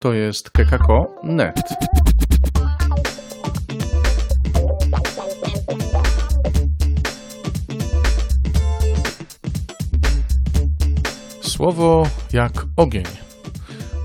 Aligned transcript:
To 0.00 0.12
jest 0.12 0.50
kekako.net. 0.50 1.60
Słowo 11.42 12.06
jak 12.32 12.52
ogień. 12.76 13.04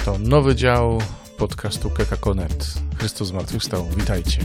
To 0.06 0.18
nowy 0.18 0.56
dział 0.56 1.02
podcastu 1.38 1.90
kekako.net. 1.90 2.74
Chrystus 2.98 3.28
zmartwychwstał. 3.28 3.86
Witajcie. 3.98 4.40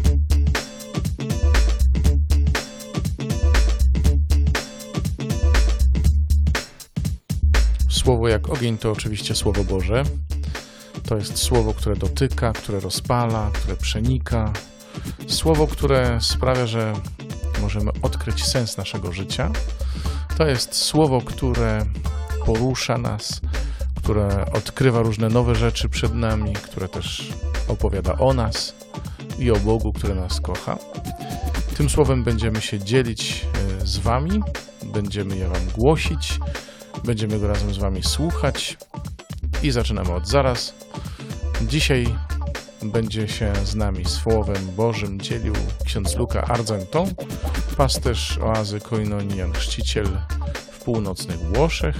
Słowo 7.88 8.28
jak 8.28 8.48
ogień 8.48 8.78
to 8.78 8.92
oczywiście 8.92 9.34
Słowo 9.34 9.64
Boże. 9.64 10.04
To 11.08 11.16
jest 11.16 11.38
słowo, 11.38 11.74
które 11.74 11.96
dotyka, 11.96 12.52
które 12.52 12.80
rozpala, 12.80 13.50
które 13.54 13.76
przenika. 13.76 14.52
Słowo, 15.26 15.66
które 15.66 16.18
sprawia, 16.20 16.66
że 16.66 16.92
możemy 17.62 17.90
odkryć 18.02 18.44
sens 18.44 18.76
naszego 18.76 19.12
życia. 19.12 19.50
To 20.36 20.46
jest 20.46 20.74
słowo, 20.74 21.20
które 21.20 21.86
porusza 22.46 22.98
nas, 22.98 23.40
które 23.94 24.44
odkrywa 24.52 25.02
różne 25.02 25.28
nowe 25.28 25.54
rzeczy 25.54 25.88
przed 25.88 26.14
nami, 26.14 26.52
które 26.52 26.88
też 26.88 27.28
opowiada 27.68 28.18
o 28.18 28.34
nas 28.34 28.74
i 29.38 29.50
o 29.50 29.56
Bogu, 29.56 29.92
który 29.92 30.14
nas 30.14 30.40
kocha. 30.40 30.78
Tym 31.76 31.90
słowem 31.90 32.24
będziemy 32.24 32.60
się 32.60 32.78
dzielić 32.78 33.46
e, 33.80 33.86
z 33.86 33.98
Wami, 33.98 34.42
będziemy 34.92 35.36
je 35.36 35.48
Wam 35.48 35.66
głosić, 35.74 36.38
będziemy 37.04 37.40
go 37.40 37.48
razem 37.48 37.74
z 37.74 37.78
Wami 37.78 38.02
słuchać 38.02 38.76
i 39.62 39.70
zaczynamy 39.70 40.14
od 40.14 40.28
zaraz. 40.28 40.74
Dzisiaj 41.62 42.14
będzie 42.82 43.28
się 43.28 43.52
z 43.64 43.74
nami 43.74 44.04
Słowem 44.04 44.66
Bożym 44.76 45.20
dzielił 45.20 45.54
ksiądz 45.84 46.16
Luka 46.16 46.42
Argenton, 46.42 47.14
pasterz 47.76 48.38
oazy 48.38 48.80
Koinonian, 48.80 49.52
chrzciciel 49.52 50.06
w 50.70 50.84
północnych 50.84 51.38
Włoszech. 51.38 51.96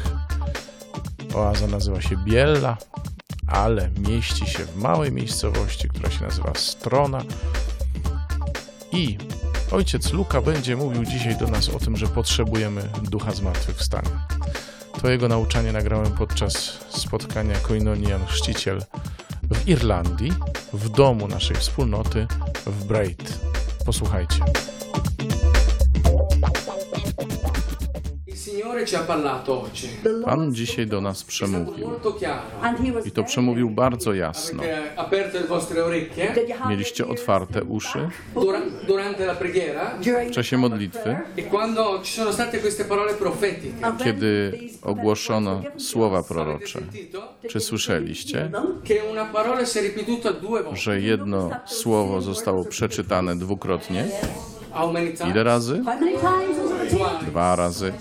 Oaza 1.35 1.67
nazywa 1.67 2.01
się 2.01 2.17
Biella, 2.17 2.77
ale 3.47 3.91
mieści 4.09 4.47
się 4.47 4.65
w 4.65 4.77
małej 4.77 5.13
miejscowości, 5.13 5.89
która 5.89 6.11
się 6.11 6.25
nazywa 6.25 6.53
Strona. 6.55 7.23
I 8.93 9.19
ojciec 9.71 10.13
Luka 10.13 10.41
będzie 10.41 10.77
mówił 10.77 11.05
dzisiaj 11.05 11.37
do 11.37 11.47
nas 11.47 11.69
o 11.69 11.79
tym, 11.79 11.97
że 11.97 12.07
potrzebujemy 12.07 12.83
ducha 13.03 13.33
zmartwychwstania. 13.33 14.27
To 15.03 15.11
jego 15.11 15.29
nauczanie 15.29 15.73
nagrałem 15.73 16.13
podczas 16.13 16.79
spotkania 16.89 17.55
Koinonian 17.59 18.27
Chrzciciel 18.27 18.83
w 19.51 19.69
Irlandii, 19.69 20.33
w 20.73 20.89
domu 20.89 21.29
naszej 21.29 21.57
wspólnoty 21.57 22.27
w 22.67 22.85
Braid. 22.85 23.41
Posłuchajcie. 23.87 24.41
Pan 30.25 30.55
dzisiaj 30.55 30.87
do 30.87 31.01
nas 31.01 31.25
przemówił. 31.25 31.91
I 33.05 33.11
to 33.11 33.25
przemówił 33.25 33.71
bardzo 33.71 34.15
jasno. 34.15 34.63
Mieliście 36.69 37.09
otwarte 37.09 37.65
uszy? 37.65 38.09
w 40.29 40.31
czasie 40.31 40.59
modlitwy, 40.59 41.17
e 43.83 44.05
kiedy 44.05 44.59
ogłoszono 44.83 45.63
słowa 45.79 46.23
prorocze. 46.23 46.81
Czy 47.49 47.61
słyszeliście, 47.61 48.51
że 50.73 51.01
jedno 51.01 51.51
słowo 51.67 52.21
zostało 52.21 52.65
przeczytane 52.65 53.37
dwukrotnie? 53.37 54.05
Ile 55.31 55.45
razy? 55.45 55.83
Dwa 57.27 57.57
razy. 57.57 57.93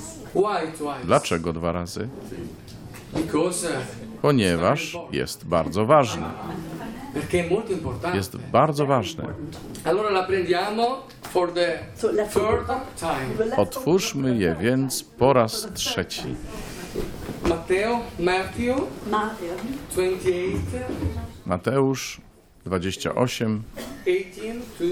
Dlaczego 1.04 1.54
dwa 1.54 1.72
razy? 1.72 2.10
Because 3.14 3.70
Ponieważ 4.22 4.98
jest 5.12 5.46
bardzo 5.46 5.86
ważny. 5.86 6.26
Jest 8.14 8.38
bardzo 8.38 8.86
ważny. 8.86 9.24
Otwórzmy 13.58 14.38
je 14.38 14.56
więc 14.62 15.04
po 15.04 15.34
raz 15.34 15.68
trzeci. 15.74 16.36
Matteo, 17.50 18.00
Matthew 18.20 18.78
Matthew 19.12 19.62
28, 19.92 20.84
Mateusz 21.46 22.22
28, 22.66 23.64
18 24.06 24.60
to 24.78 24.84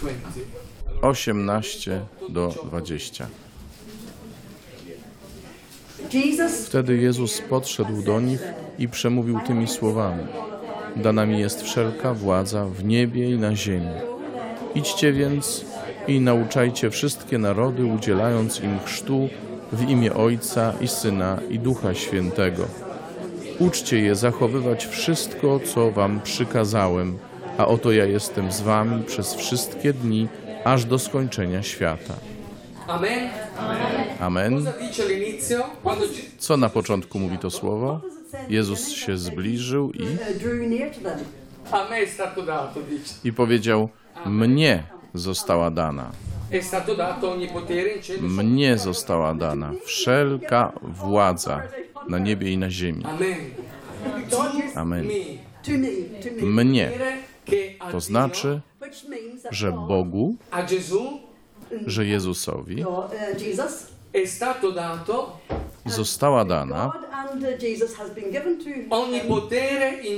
20. 0.00 0.56
18 1.02 2.00
do 2.28 2.54
20. 2.64 3.26
Wtedy 6.66 6.96
Jezus 6.96 7.40
podszedł 7.40 8.02
do 8.02 8.20
nich 8.20 8.42
i 8.78 8.88
przemówił 8.88 9.40
tymi 9.46 9.66
słowami: 9.66 10.24
Dana 10.96 11.26
mi 11.26 11.40
jest 11.40 11.62
wszelka 11.62 12.14
władza 12.14 12.64
w 12.64 12.84
niebie 12.84 13.30
i 13.30 13.38
na 13.38 13.56
ziemi. 13.56 13.90
Idźcie 14.74 15.12
więc 15.12 15.64
i 16.08 16.20
nauczajcie 16.20 16.90
wszystkie 16.90 17.38
narody, 17.38 17.84
udzielając 17.84 18.60
im 18.60 18.78
chrztu 18.84 19.28
w 19.72 19.90
imię 19.90 20.14
Ojca 20.14 20.72
i 20.80 20.88
Syna 20.88 21.38
i 21.50 21.58
Ducha 21.58 21.94
Świętego. 21.94 22.64
Uczcie 23.58 23.98
je 23.98 24.14
zachowywać 24.14 24.86
wszystko, 24.86 25.60
co 25.60 25.90
wam 25.90 26.20
przykazałem, 26.20 27.18
a 27.58 27.66
oto 27.66 27.92
ja 27.92 28.04
jestem 28.04 28.52
z 28.52 28.60
wami 28.60 29.02
przez 29.02 29.34
wszystkie 29.34 29.92
dni, 29.92 30.28
aż 30.64 30.84
do 30.84 30.98
skończenia 30.98 31.62
świata. 31.62 32.14
Amen. 32.88 33.30
Amen. 34.20 34.66
Co 36.38 36.56
na 36.56 36.68
początku 36.68 37.18
mówi 37.18 37.38
to 37.38 37.50
słowo? 37.50 38.00
Jezus 38.48 38.88
się 38.88 39.18
zbliżył 39.18 39.92
i, 39.92 40.02
uh, 40.02 40.08
i 43.24 43.32
powiedział: 43.32 43.88
Mnie 44.26 44.82
została 45.14 45.70
dana. 45.70 46.10
Cielo. 48.02 48.28
Mnie 48.28 48.78
została 48.78 49.34
dana 49.34 49.72
wszelka 49.84 50.72
władza 50.82 51.62
na 52.08 52.18
niebie 52.18 52.52
i 52.52 52.58
na 52.58 52.70
ziemi. 52.70 53.04
Amen. 54.74 55.08
Mnie. 56.42 56.90
To 57.92 58.00
znaczy, 58.00 58.60
że 59.50 59.72
Bogu, 59.72 60.36
że 61.86 62.06
Jezusowi 62.06 62.84
stato 64.26 64.72
dato 64.72 65.38
została 65.86 66.44
dana 66.44 66.92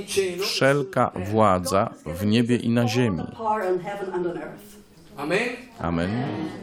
cielo. 0.06 0.44
wszelka 0.44 1.10
władza 1.14 1.90
w 2.06 2.26
niebie 2.26 2.56
i 2.56 2.68
na 2.68 2.88
ziemi. 2.88 3.22
Amen. 5.16 5.48
Amen. 5.78 6.10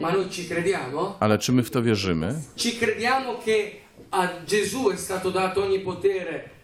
Ma 0.01 0.11
noi 0.11 0.29
ci 0.29 0.45
crediamo? 0.45 1.15
Ale 1.19 1.37
czy 1.37 1.51
my 1.51 1.63
w 1.63 1.71
to 1.71 1.81
wierzymy? 1.81 2.33
Ci 2.55 2.71
crediamo 2.79 3.37
che 3.45 3.71
a 4.11 4.27
Gesù 4.47 4.89
è 4.89 4.97
stato 4.97 5.31
dato 5.31 5.63
ogni 5.63 5.79
potere 5.79 6.56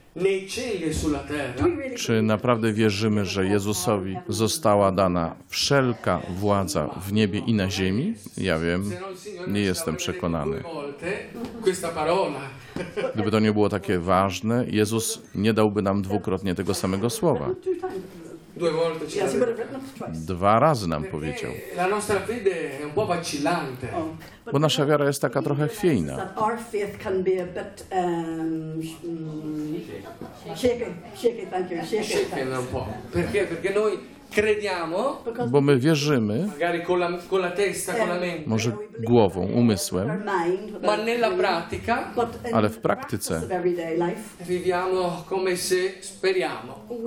Czy 1.95 2.21
naprawdę 2.21 2.73
wierzymy, 2.73 3.25
że 3.25 3.45
Jezusowi 3.45 4.17
została 4.27 4.91
dana 4.91 5.35
wszelka 5.47 6.21
władza 6.29 6.87
w 7.07 7.13
niebie 7.13 7.39
i 7.39 7.53
na 7.53 7.69
ziemi? 7.69 8.13
Ja 8.37 8.59
wiem, 8.59 8.91
nie 9.47 9.61
jestem 9.61 9.95
przekonany. 9.95 10.63
Gdyby 13.13 13.31
to 13.31 13.39
nie 13.39 13.53
było 13.53 13.69
takie 13.69 13.99
ważne, 13.99 14.65
Jezus 14.67 15.21
nie 15.35 15.53
dałby 15.53 15.81
nam 15.81 16.01
dwukrotnie 16.01 16.55
tego 16.55 16.73
samego 16.73 17.09
słowa. 17.09 17.49
Dwa 20.27 20.59
razy 20.59 20.87
nam 20.87 21.03
powiedział. 21.03 21.51
Vacillante. 23.05 23.87
Bo 24.53 24.59
nasza 24.59 24.85
wiara 24.85 25.05
jest 25.05 25.21
taka 25.21 25.41
trochę 25.41 25.67
chwiejna. 25.67 26.33
Bo 35.51 35.61
my 35.61 35.79
wierzymy, 35.79 36.49
może 38.45 38.71
głową, 38.99 39.41
umysłem, 39.41 40.23
ale 42.53 42.69
w 42.69 42.79
praktyce 42.79 43.41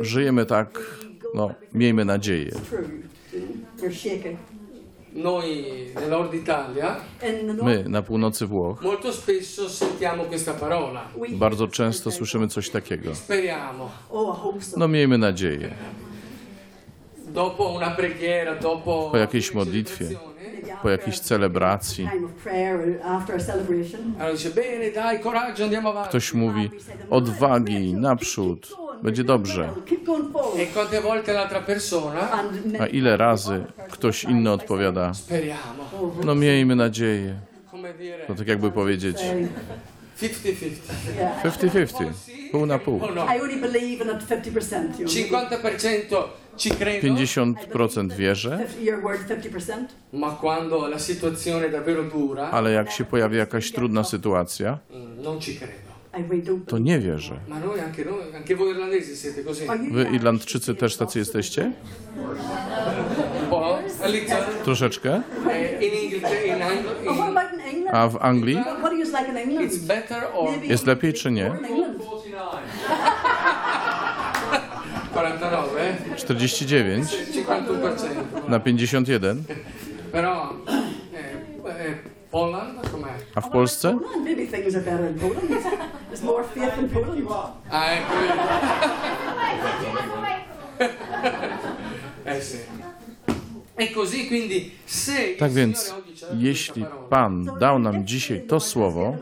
żyjemy 0.00 0.46
tak, 0.46 0.78
no, 1.36 1.50
miejmy 1.74 2.04
nadzieję. 2.04 2.50
north, 7.54 7.64
My 7.64 7.84
na 7.88 8.02
północy 8.02 8.46
Włoch. 8.46 8.82
Bardzo 11.32 11.68
często 11.68 12.10
słyszymy 12.10 12.48
coś 12.48 12.70
takiego. 12.70 13.10
No 14.76 14.88
miejmy 14.88 15.18
nadzieję. 15.18 15.74
Po 19.12 19.18
jakiejś 19.18 19.54
modlitwie, 19.54 20.06
po 20.82 20.90
jakiejś 20.90 21.18
celebracji, 21.20 22.08
ktoś 26.08 26.34
mówi 26.34 26.70
odwagi, 27.10 27.94
naprzód, 27.94 28.85
będzie 29.02 29.24
dobrze. 29.24 29.70
A 32.80 32.86
ile 32.86 33.16
razy 33.16 33.64
ktoś 33.90 34.24
inny 34.24 34.52
odpowiada, 34.52 35.12
no 36.24 36.34
miejmy 36.34 36.76
nadzieję. 36.76 37.34
No 38.28 38.34
tak 38.34 38.48
jakby 38.48 38.70
powiedzieć 38.70 39.16
50-50. 40.20 40.70
50-50, 41.44 42.12
pół 42.52 42.66
na 42.66 42.78
pół. 42.78 43.04
O 43.04 43.10
no? 43.14 43.26
I 43.36 43.40
only 43.40 43.56
believe 43.56 44.04
in 44.04 44.10
at 44.10 44.24
50%. 44.24 45.00
You 45.00 45.08
know. 45.28 45.50
50% 45.50 46.22
ci 46.56 46.70
credo, 46.70 47.08
50% 47.08 48.12
wierzę, 48.12 48.58
Fifty- 48.58 48.84
Your 48.84 49.02
word 49.02 49.28
50%. 49.28 49.72
ma 50.12 50.30
quando 50.30 50.88
la 50.88 50.98
situazione 50.98 51.66
è 51.66 51.70
davvero 51.70 52.02
dura, 52.02 52.50
ale 52.50 52.72
jak 52.72 52.90
się 52.90 53.04
pojawi 53.04 53.36
jakaś 53.36 53.72
trudna 53.72 54.04
sytuacja, 54.04 54.78
to 56.66 56.78
nie 56.78 56.98
wierzę. 56.98 57.40
Wy 59.90 60.04
Irlandczycy 60.12 60.74
też 60.74 60.96
tacy 60.96 61.18
jesteście? 61.18 61.72
All'inizio, 64.02 64.34
Troszeczkę. 64.64 65.22
eh, 65.50 66.62
Anglo, 66.62 66.90
Oh? 67.10 67.40
A 67.92 68.08
w 68.08 68.16
Anglii 68.20 68.58
jest 70.62 70.86
lepiej 70.86 71.12
czy 71.12 71.30
nie? 71.30 71.46
In 71.46 71.64
England. 71.64 71.96
49, 75.14 75.70
eh? 75.78 76.16
49 76.16 77.16
51%. 77.46 78.48
na 78.48 78.60
51. 78.60 79.44
Però, 80.12 80.52
eh, 80.66 80.74
eh, 81.66 81.98
Poland, 82.30 82.80
com'è? 82.90 83.08
A 83.34 83.40
w 83.40 83.50
Polsce? 83.50 83.98
There's 86.16 86.24
more 86.24 86.44
faith 86.44 86.78
in 86.78 86.88
Poland. 86.88 87.28
Vedi. 87.28 88.00
eh 92.24 92.40
sì. 92.40 92.58
E 93.74 93.90
così 93.90 94.26
quindi 94.26 94.78
se 94.84 95.34
Tak 95.36 95.50
więc, 95.50 95.94
Jeśli 96.38 96.84
Pan 97.10 97.50
dał 97.60 97.78
nam 97.78 98.06
dzisiaj 98.06 98.42
to 98.48 98.60
słowo, 98.60 99.16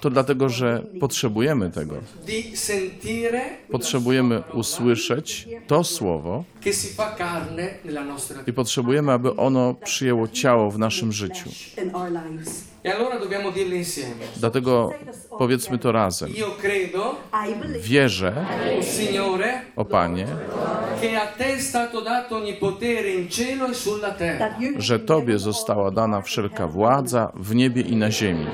to 0.00 0.10
dlatego, 0.10 0.48
że 0.48 0.82
potrzebujemy 1.00 1.70
tego. 1.70 1.96
Potrzebujemy 3.70 4.42
usłyszeć 4.52 5.48
to 5.66 5.84
słowo 5.84 6.44
i 8.46 8.52
potrzebujemy, 8.52 9.12
aby 9.12 9.36
ono 9.36 9.74
przyjęło 9.74 10.28
ciało 10.28 10.70
w 10.70 10.78
naszym 10.78 11.12
życiu. 11.12 11.50
E. 12.84 12.92
Dlatego 14.36 14.92
powiedzmy 15.38 15.78
to 15.78 15.92
razem. 15.92 16.30
Wierzę, 17.80 18.46
o 19.76 19.84
Panie, 19.84 20.26
che 21.00 21.16
a 21.16 21.26
te 21.26 21.54
è 21.54 21.60
stato 21.60 22.00
dato 22.00 22.36
ogni 22.36 22.54
potere 22.54 23.08
in 23.10 23.28
cielo 23.28 23.53
że 24.78 24.98
Tobie 24.98 25.38
została 25.38 25.90
dana 25.90 26.20
wszelka 26.22 26.66
władza 26.66 27.32
w 27.34 27.54
niebie 27.54 27.82
i 27.82 27.96
na 27.96 28.10
ziemi. 28.10 28.46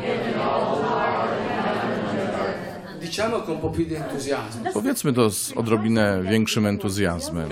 Powiedzmy 4.72 5.12
to 5.12 5.30
z 5.30 5.52
odrobinę 5.52 6.22
większym 6.22 6.66
entuzjazmem. 6.66 7.48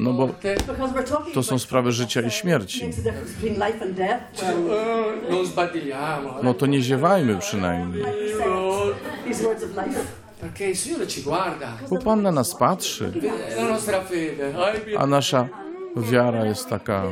No 0.00 0.12
bo 0.12 0.28
to 1.34 1.42
są 1.42 1.58
sprawy 1.58 1.92
życia 1.92 2.20
i 2.20 2.30
śmierci. 2.30 2.90
No 6.42 6.54
to 6.54 6.66
nie 6.66 6.80
ziewajmy 6.80 7.38
przynajmniej. 7.38 8.04
Bo 11.90 11.98
Pan 11.98 12.22
na 12.22 12.32
nas 12.32 12.54
patrzy, 12.54 13.12
a 14.98 15.06
nasza 15.06 15.48
wiara 15.96 16.44
jest 16.44 16.68
taka. 16.68 17.02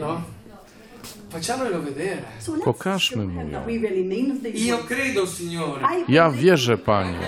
No? 0.00 0.20
Pokażmy 2.64 3.24
mu 3.26 3.48
ją. 3.48 3.60
Ja 6.08 6.30
wierzę, 6.30 6.78
Panie, 6.78 7.18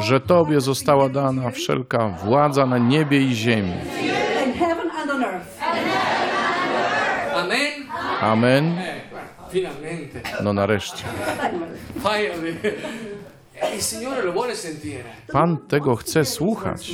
e 0.00 0.02
że 0.02 0.20
Tobie 0.20 0.60
została 0.60 1.08
dana 1.08 1.50
wszelka 1.50 2.08
władza 2.08 2.66
na 2.66 2.78
niebie 2.78 3.20
i 3.20 3.34
ziemi. 3.34 3.72
Amen? 7.32 7.72
Amen. 8.20 8.76
Finalmente. 9.54 10.22
No 10.42 10.52
nareszcie. 10.52 11.04
Pan 15.32 15.56
tego 15.68 15.96
chce 15.96 16.24
słuchać. 16.24 16.92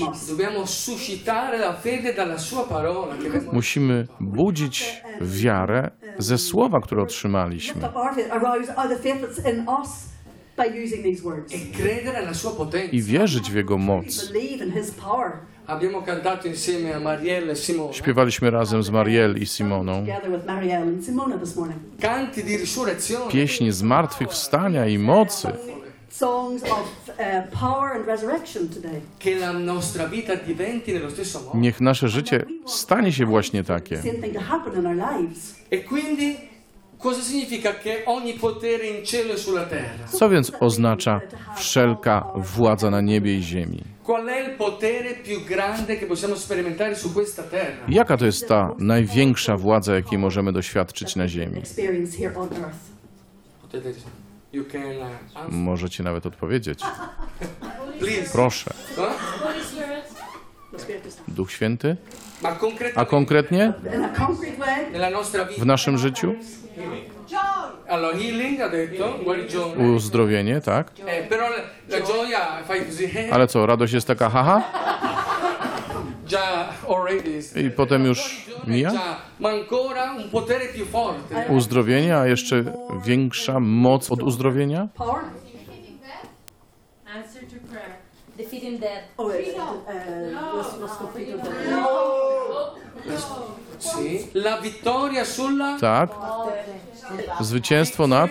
Musimy 3.52 4.06
budzić 4.20 5.02
wiarę 5.20 5.90
ze 6.18 6.38
słowa, 6.38 6.80
które 6.80 7.02
otrzymaliśmy. 7.02 7.82
Potenza. 12.56 12.92
I 12.92 13.02
wierzyć 13.02 13.50
w 13.50 13.54
Jego 13.54 13.78
moc. 13.78 14.32
Marielle 17.00 17.52
e 17.52 17.92
Śpiewaliśmy 17.92 18.50
razem 18.50 18.82
z 18.82 18.90
Mariel 18.90 19.36
i 19.38 19.46
Simoną 19.46 20.06
Marielle 20.46 20.92
pieśni 23.30 23.72
zmartwychwstania 23.72 24.86
i 24.86 24.98
mocy. 24.98 25.48
Uh. 25.48 25.80
Niech 31.54 31.80
nasze 31.80 32.08
życie 32.08 32.44
stanie 32.66 33.12
się 33.12 33.26
właśnie 33.26 33.64
takie. 33.64 33.96
E 35.70 35.78
e? 39.76 40.08
Co 40.08 40.28
więc 40.30 40.52
oznacza 40.60 41.20
wszelka 41.56 42.26
władza 42.34 42.90
na 42.90 43.00
niebie 43.00 43.34
i 43.34 43.42
ziemi? 43.42 43.84
Qual 44.10 44.26
è 44.26 44.40
il 44.40 44.56
potere 44.56 45.20
più 45.22 45.44
grande 45.44 45.96
che 45.96 46.06
possiamo 46.06 46.34
sperimentare 46.34 46.96
su 46.96 47.12
questa 47.12 47.42
terra? 47.42 47.84
Jaka 47.86 48.16
to 48.16 48.24
jest 48.24 48.48
ta 48.48 48.74
największa 48.78 49.56
władza, 49.56 49.94
jakiej 49.94 50.18
możemy 50.18 50.52
doświadczyć 50.52 51.16
na 51.16 51.28
ziemi? 51.28 51.62
Uh. 54.52 54.66
Możecie 55.48 56.02
nawet 56.02 56.26
odpowiedzieć. 56.26 56.80
Proszę. 58.32 58.74
Duch 61.28 61.52
Święty? 61.52 61.96
A 62.94 63.04
konkretnie 63.04 63.72
w 65.58 65.66
naszym 65.66 65.98
życiu? 65.98 66.34
Uzdrowienie, 69.96 70.60
tak? 70.60 70.92
Eh, 71.06 71.28
eh, 73.20 73.32
Ale 73.34 73.46
co, 73.46 73.66
radość 73.66 73.92
jest 73.92 74.06
taka 74.06 74.30
haha? 74.30 74.62
I 77.56 77.70
potem 77.70 78.04
już 78.04 78.46
mija? 78.66 78.90
Forte. 80.84 81.46
Uzdrowienie, 81.48 82.16
a 82.16 82.26
jeszcze 82.26 82.64
większa 83.04 83.60
moc 83.60 84.10
od 84.10 84.22
uzdrowienia? 84.22 84.88
Defeating 88.36 88.80
death. 88.80 89.04
Oh, 89.18 89.26
uh, 89.26 89.32
uh, 89.32 90.60
Sì. 91.44 92.89
La 94.34 94.60
vittoria 94.60 95.24
sulla 95.24 95.78
Tak. 95.80 96.10
Zwycięstwo 97.40 98.06
nad. 98.06 98.30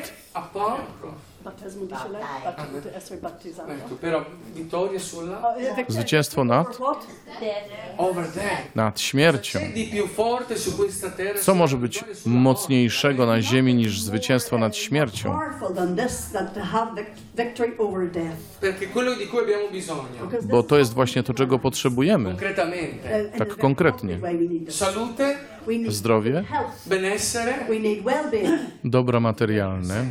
Battesimo 1.43 1.86
di 1.86 1.93
essere 2.96 3.19
battezzato. 3.19 3.72
Ecco, 3.72 3.96
però 3.96 4.25
vittoria 4.55 5.00
sulla 5.00 5.55
eh, 5.55 5.74
Victor- 5.75 5.91
Zwycięstwo 5.96 6.43
nad? 6.43 6.77
what? 6.79 7.05
over 7.98 8.25
there. 8.31 8.58
Nad 8.75 9.00
śmiercią. 9.00 9.60
C'è 9.60 9.74
di 9.74 9.86
più 9.86 10.08
forte 10.08 10.58
su 10.58 10.75
questa 10.75 11.10
terra? 11.10 11.39
Co 11.39 11.55
może 11.55 11.77
być 11.77 12.03
mocniejszego 12.25 13.25
na 13.25 13.41
ziemi 13.41 13.75
niż 13.75 14.01
zwycięstwo 14.01 14.58
nad 14.58 14.75
śmiercią? 14.75 15.31
Powerful 15.31 15.75
than 15.75 15.96
this, 15.96 16.31
that 16.31 16.53
to 16.53 16.60
have 16.62 16.91
vic- 16.96 17.15
victory 17.36 17.74
over 17.77 18.12
death. 18.12 18.38
Perché 18.62 18.88
quello 18.88 19.15
di 19.15 19.27
cui 19.27 19.39
abbiamo 19.39 19.69
bisogno, 19.72 20.25
Because 20.25 20.48
Bo 20.48 20.62
this 20.62 20.69
to 20.69 20.77
jest 20.77 20.93
właśnie 20.93 21.24
to, 21.24 21.34
czego 21.34 21.60
potrzebujemy. 21.60 22.29
concretamente, 22.29 23.31
tak 23.38 23.55
konkretnie. 23.58 24.17
way 24.17 24.38
we 24.38 24.53
need 24.53 24.65
this. 24.65 24.75
salute, 24.75 25.38
We 25.67 25.74
need 25.77 25.91
Zdrowie, 25.93 26.43
health. 26.43 26.88
benessere 26.88 27.53
We 27.69 27.79
need 27.79 28.03
well-being 28.05 28.60
dobra 28.84 29.19
materialne 29.19 30.05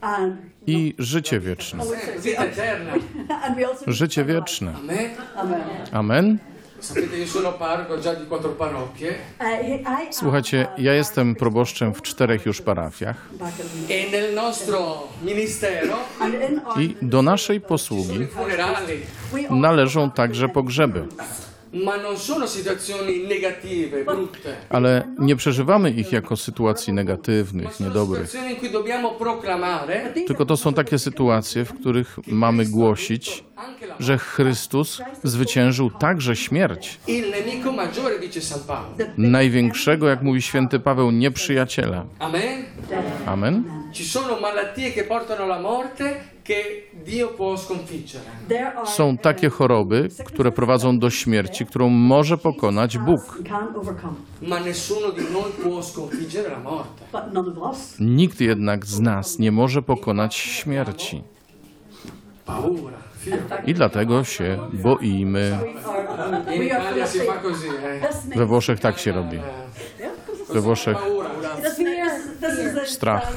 and 0.00 0.36
i 0.66 0.94
życie 0.98 1.40
wieczne. 1.40 1.84
Życie 3.86 4.24
wieczne. 4.24 4.74
Amen. 5.92 6.38
Słuchajcie, 10.10 10.66
ja 10.78 10.94
jestem 10.94 11.34
proboszczem 11.34 11.94
w 11.94 12.02
czterech 12.02 12.46
już 12.46 12.60
parafiach 12.60 13.28
i 16.78 16.96
do 17.02 17.22
naszej 17.22 17.60
posługi 17.60 18.26
należą 19.50 20.10
także 20.10 20.48
pogrzeby. 20.48 21.04
Ma 21.72 21.96
non 21.96 22.16
sono 22.16 22.46
situazioni 22.46 23.26
negative, 23.28 24.04
brutte. 24.04 24.56
Ale 24.68 25.02
nie 25.18 25.36
przeżywamy 25.36 25.90
ich 25.90 26.12
jako 26.12 26.36
sytuacji 26.36 26.92
negatywnych, 26.92 27.80
niedobrych. 27.80 28.32
Tylko 30.26 30.46
to 30.46 30.56
są 30.56 30.74
takie 30.74 30.98
sytuacje, 30.98 31.64
w 31.64 31.74
których 31.80 32.18
mamy 32.26 32.66
głosić, 32.66 33.44
że 33.98 34.18
Chrystus 34.18 35.02
zwyciężył 35.24 35.90
także 35.90 36.36
śmierć. 36.36 37.00
Największego, 39.18 40.08
jak 40.08 40.22
mówi 40.22 40.42
święty 40.42 40.80
Paweł, 40.80 41.10
nieprzyjaciela. 41.10 42.04
Amen. 42.18 42.64
Amen. 43.26 43.64
Ci 43.92 44.04
sono 44.04 44.40
malattie 44.40 44.90
che 44.90 45.04
portano 45.04 45.44
alla 45.44 45.60
morte 45.60 46.31
Są 48.84 49.16
takie 49.16 49.48
choroby, 49.48 50.08
które 50.24 50.52
prowadzą 50.52 50.98
do 50.98 51.10
śmierci, 51.10 51.66
którą 51.66 51.88
może 51.88 52.38
pokonać 52.38 52.98
Bóg. 52.98 53.38
Nikt 58.00 58.40
jednak 58.40 58.86
z 58.86 59.00
nas 59.00 59.38
nie 59.38 59.52
może 59.52 59.82
pokonać 59.82 60.34
śmierci. 60.34 61.22
I 63.66 63.74
dlatego 63.74 64.24
się 64.24 64.58
boimy. 64.72 65.58
We 68.36 68.42
eh. 68.42 68.48
Włoszech 68.48 68.80
tak 68.80 68.98
się 68.98 69.12
robi. 69.12 69.38
We 70.54 70.60
Włoszech 70.60 70.96
Paura. 70.98 71.30
this, 71.62 71.78
means, 71.78 72.12
this 72.12 72.18
is 72.18 72.26
the 72.26 72.30
Strach. 72.86 73.32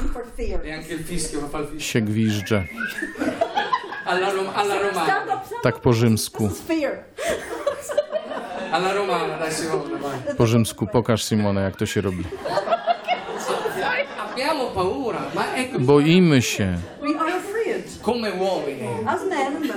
się 1.78 2.00
gwizdże. 2.00 2.64
Tak 5.62 5.78
po 5.80 5.92
rzymsku. 5.92 6.50
Po 10.36 10.46
rzymsku 10.46 10.86
pokaż 10.92 11.24
Simona, 11.24 11.60
jak 11.60 11.76
to 11.76 11.86
się 11.86 12.00
robi. 12.00 12.24
Boimy 15.78 16.42
się. 16.42 16.78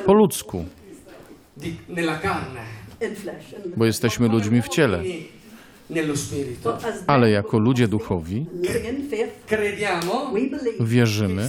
Po 0.06 0.14
ludzku, 0.14 0.66
bo 3.78 3.86
jesteśmy 3.86 4.28
ludźmi 4.28 4.62
w 4.62 4.68
ciele. 4.68 5.04
Ale 7.08 7.32
jako 7.32 7.60
ludzie 7.60 7.88
duchowi 7.88 8.46
wierzymy, 10.80 11.44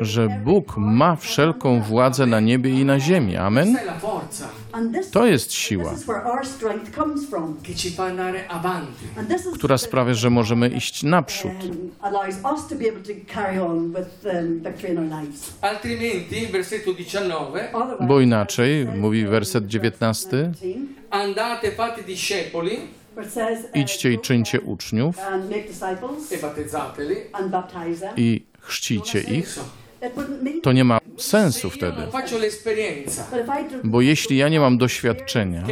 e 0.00 0.04
że 0.04 0.28
Bóg 0.44 0.76
ma 0.76 1.16
wszelką 1.16 1.82
władzę 1.82 2.26
na 2.26 2.40
niebie 2.40 2.70
i 2.70 2.84
na 2.84 3.00
ziemi. 3.00 3.36
Amen. 3.36 3.76
To 5.12 5.26
jest 5.26 5.52
siła, 5.52 5.94
która 9.54 9.78
sprawia, 9.78 10.14
że 10.14 10.30
możemy 10.30 10.68
iść 10.68 11.02
naprzód. 11.02 11.52
um, 13.60 13.94
um, 14.24 14.60
victory 14.62 14.92
in 14.92 14.98
our 14.98 15.22
lives. 15.22 15.52
Altrimenti, 15.60 16.46
versetto 16.46 16.94
19, 16.94 17.70
Otherwise, 17.72 18.06
Bo 18.06 18.20
inaczej, 18.20 18.86
mówi 18.86 19.26
werset 19.26 19.66
19, 19.66 20.41
andate 21.10 21.70
fate 21.72 22.02
discepoli. 22.02 22.78
Where 23.14 23.26
it 23.26 23.32
says, 23.32 23.64
uh, 23.64 23.76
idźcie 23.76 24.12
i 24.12 24.18
czyńcie 24.18 24.60
uczniów. 24.60 25.16
e 27.98 28.12
i 28.16 28.42
chrzcicie 28.60 29.20
ich. 29.20 29.58
To 30.62 30.72
nie 30.72 30.84
ma 30.84 30.98
sensu 31.16 31.70
wtedy. 31.70 32.02
Bo 33.84 34.00
jeśli 34.00 34.36
ja 34.36 34.48
nie 34.48 34.60
mam 34.60 34.78
doświadczenia, 34.78 35.64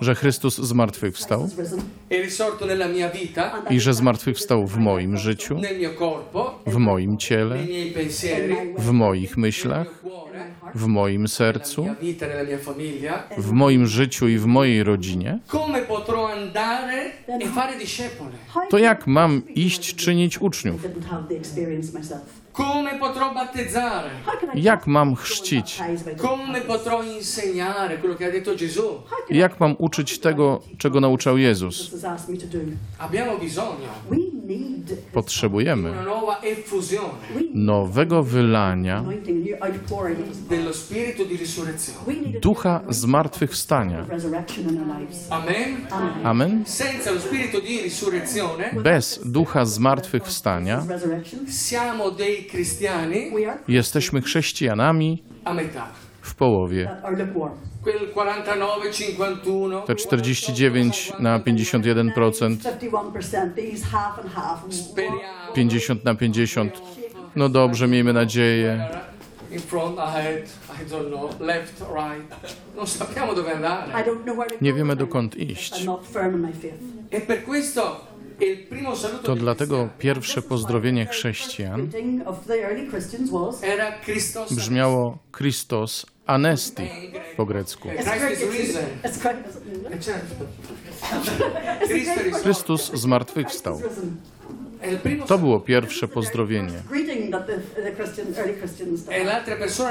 że 0.00 0.14
Chrystus 0.14 0.56
zmartwychwstał 0.56 1.48
i 3.70 3.80
że 3.80 3.94
zmartwychwstał 3.94 4.66
w 4.66 4.76
moim 4.76 5.16
życiu, 5.16 5.56
w 6.66 6.76
moim 6.76 7.18
ciele, 7.18 7.56
w 8.78 8.90
moich 8.90 9.36
myślach, 9.36 10.02
w 10.74 10.86
moim 10.86 11.28
sercu, 11.28 11.86
w 13.38 13.52
moim 13.52 13.86
życiu 13.86 14.28
i 14.28 14.38
w 14.38 14.46
mojej 14.46 14.84
rodzinie, 14.84 15.38
e 15.48 15.50
to 18.70 18.78
jak 18.78 19.06
mam 19.06 19.42
iść 19.54 19.94
czynić 19.94 20.40
uczniów? 20.40 20.80
I 24.54 24.62
Jak 24.62 24.86
mam 24.86 25.14
chrzcić? 25.14 25.78
baptize 25.78 26.04
by 26.04 26.16
Come 26.16 26.60
potrò 26.60 27.02
insegnare 27.02 27.98
quello 27.98 28.16
che 28.16 28.24
ha 28.24 28.30
detto 28.30 28.54
Gesù? 28.54 29.02
Jak 29.30 29.60
mam 29.60 29.74
uczyć 29.78 30.18
tego, 30.18 30.62
czego 30.78 31.00
nauczał 31.00 31.38
Jezus? 31.38 31.90
Potrzebujemy 35.12 35.92
nowego 37.54 38.22
wylania 38.22 39.04
ducha 42.42 42.80
zmartwychwstania. 42.88 44.06
Amen? 45.30 45.86
Amen. 46.24 46.64
Bez 48.82 49.20
ducha 49.24 49.64
zmartwychwstania 49.64 50.82
Jesteśmy 53.68 54.20
chrześcijanami 54.22 55.22
w 56.22 56.34
połowie. 56.34 56.84
that 56.84 57.04
are 57.04 57.16
lukewarm. 57.16 57.54
Quel 57.84 57.98
49-51 58.14 59.82
Te 59.86 59.94
49 59.94 61.12
na 61.18 61.40
51%, 61.40 62.56
51% 62.56 63.54
these 63.54 63.86
half 63.86 64.18
and 64.18 64.32
half. 64.34 64.74
speriamo 64.74 65.52
50 65.54 66.04
na 66.04 66.14
50. 66.14 66.82
No 67.36 67.48
dobrze, 67.48 67.88
miejmy 67.88 68.12
nadzieję. 68.12 68.88
to 74.08 74.16
Nie 74.60 74.72
wiemy 74.72 74.96
dokąd 74.96 75.36
iść. 75.36 75.86
E 77.10 77.20
per 77.20 77.44
questo 77.44 78.07
To 79.22 79.36
dlatego 79.36 79.88
pierwsze 79.98 80.42
pozdrowienie 80.42 81.06
chrześcijan 81.06 81.90
brzmiało 84.50 85.18
Christos 85.32 86.06
Anesti 86.26 86.82
po 87.36 87.46
grecku. 87.46 87.88
Chrystus 92.42 92.90
zmartwychwstał. 92.94 93.80
To 95.26 95.38
było 95.38 95.60
pierwsze 95.60 96.08
pozdrowienie. 96.08 96.82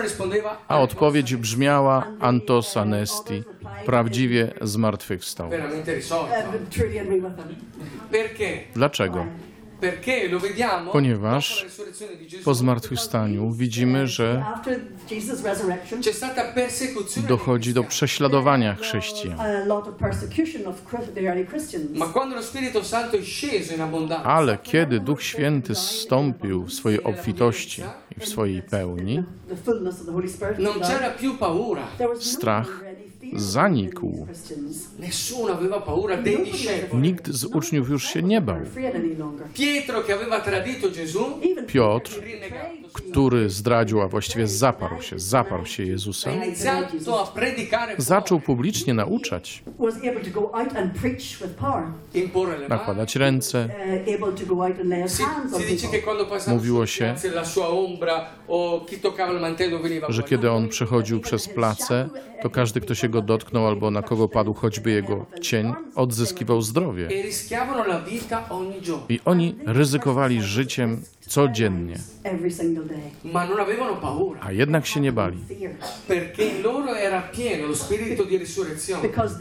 Rispondeva 0.04 0.62
A 0.68 0.80
odpowiedź 0.80 1.36
brzmiała 1.36 2.08
Antos 2.20 2.78
Anesti, 2.78 3.44
prawdziwie 3.86 4.54
zmartwychwstał. 4.62 5.50
risorto. 5.96 6.36
uh. 6.36 8.12
Perché? 8.12 8.60
Dlaczego? 8.74 9.26
Ponieważ 10.92 11.66
Po 12.46 12.54
zmartwychwstaniu 12.54 13.52
widzimy, 13.52 14.08
że 14.08 14.46
dochodzi 17.28 17.74
do 17.74 17.84
prześladowania 17.84 18.76
chrześcijan. 18.76 19.40
Ale 24.24 24.58
kiedy 24.64 25.00
Duch 25.00 25.24
Święty 25.24 25.76
zstąpił 25.76 26.64
w 26.64 26.74
swojej 26.74 27.04
obfitości 27.04 27.84
i 28.18 28.20
w 28.20 28.28
swojej 28.28 28.62
pełni, 28.62 29.24
no 30.60 30.74
strach 32.20 32.87
zanikł. 33.36 34.28
Nikt 36.94 37.30
z 37.30 37.44
uczniów 37.44 37.90
już 37.90 38.04
się 38.08 38.22
nie 38.24 38.42
bał. 38.42 38.58
Piotr, 41.68 42.22
który 42.94 43.50
zdradził, 43.50 44.02
a 44.02 44.08
właściwie 44.08 44.48
zaparł 44.48 45.02
się, 45.02 45.20
zaparł 45.20 45.66
się 45.66 45.84
Jezusa, 45.84 46.32
zaczął 47.98 48.40
publicznie 48.40 48.94
nauczać, 48.94 49.64
nakładać 52.70 53.16
ręce. 53.16 53.70
uh, 56.38 56.48
Mówiło 56.48 56.86
się, 56.86 57.16
że 60.10 60.24
kiedy 60.24 60.52
on 60.52 60.70
przechodził 60.70 61.20
przez 61.20 61.50
place, 61.50 62.10
to 62.42 62.50
każdy, 62.50 62.82
kto 62.82 62.96
się 62.96 63.10
go 63.10 63.17
dotknął 63.22 63.68
albo 63.68 63.92
na 63.92 64.02
kogo 64.02 64.28
padł 64.28 64.54
choćby 64.54 64.92
jego 64.92 65.26
cień, 65.42 65.74
odzyskiwał 65.96 66.62
zdrowie. 66.62 67.10
I 69.10 69.20
oni 69.26 69.56
ryzykowali 69.66 70.42
życiem 70.42 71.02
codziennie, 71.28 71.98
a 74.42 74.52
jednak 74.52 74.86
się 74.86 75.00
nie 75.00 75.12
bali, 75.12 75.38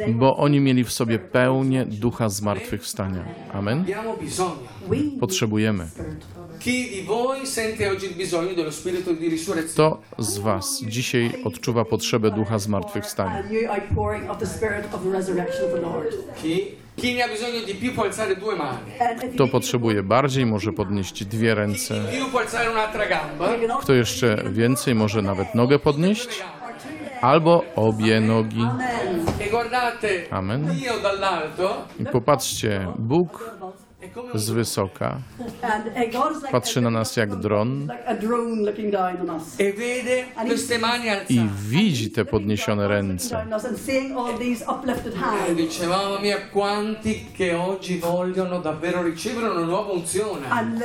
bo 0.09 0.37
oni 0.37 0.61
mieli 0.61 0.85
w 0.85 0.92
sobie 0.92 1.18
pełnię 1.18 1.87
ducha 1.87 2.28
zmartwychwstania. 2.28 3.25
Amen? 3.52 3.85
Potrzebujemy. 5.21 5.88
Kto 9.72 10.00
z 10.18 10.38
Was 10.38 10.82
dzisiaj 10.82 11.30
odczuwa 11.44 11.84
potrzebę 11.84 12.30
ducha 12.30 12.58
zmartwychwstania? 12.58 13.42
Kto 19.34 19.48
potrzebuje 19.48 20.02
bardziej, 20.02 20.46
może 20.46 20.72
podnieść 20.72 21.25
dwie 21.25 21.54
ręce. 21.54 21.94
Kto 23.80 23.92
jeszcze 23.92 24.42
więcej, 24.50 24.94
może 24.94 25.22
nawet 25.22 25.54
nogę 25.54 25.78
podnieść, 25.78 26.28
albo 27.20 27.64
obie 27.76 28.20
nogi. 28.20 28.66
Amen. 30.30 30.70
E 30.70 32.02
I 32.02 32.06
popatrzcie, 32.06 32.86
Bóg 32.98 33.50
z 34.35 34.50
wysoka 34.50 35.19
patrzy 36.50 36.81
na 36.81 36.91
nas 36.91 37.17
jak 37.17 37.37
dron 37.37 37.88
i 41.29 41.41
widzi 41.69 42.11
te 42.11 42.25
podniesione 42.25 42.88
ręce. 42.88 43.47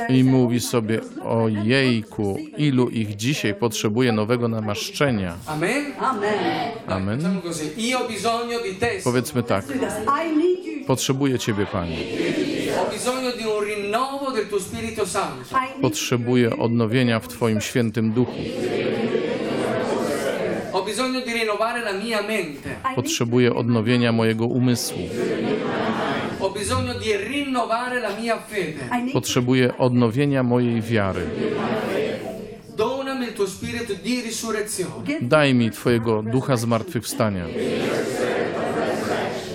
I 0.08 0.24
mówi 0.24 0.60
sobie, 0.60 1.00
o 1.24 1.48
jejku, 1.48 2.38
ilu 2.56 2.88
ich 2.88 3.16
dzisiaj 3.16 3.54
potrzebuje 3.54 4.12
nowego 4.12 4.48
namaszczenia. 4.48 5.34
Amen? 5.46 5.84
Amen. 6.88 7.40
Powiedzmy 9.04 9.42
tak, 9.42 9.64
potrzebuję 10.86 11.38
Ciebie, 11.38 11.66
Panie. 11.66 11.96
Potrzebuję 15.82 16.56
odnowienia 16.56 17.20
w 17.20 17.28
Twoim 17.28 17.60
świętym 17.60 18.12
duchu. 18.12 18.32
Potrzebuję 22.94 23.54
odnowienia 23.54 24.12
mojego 24.12 24.46
umysłu. 24.46 24.98
Potrzebuję 29.12 29.78
odnowienia 29.78 30.42
mojej 30.42 30.82
wiary. 30.82 31.26
Daj 35.20 35.54
mi 35.54 35.70
Twojego 35.70 36.22
ducha 36.22 36.56
zmartwychwstania. 36.56 37.44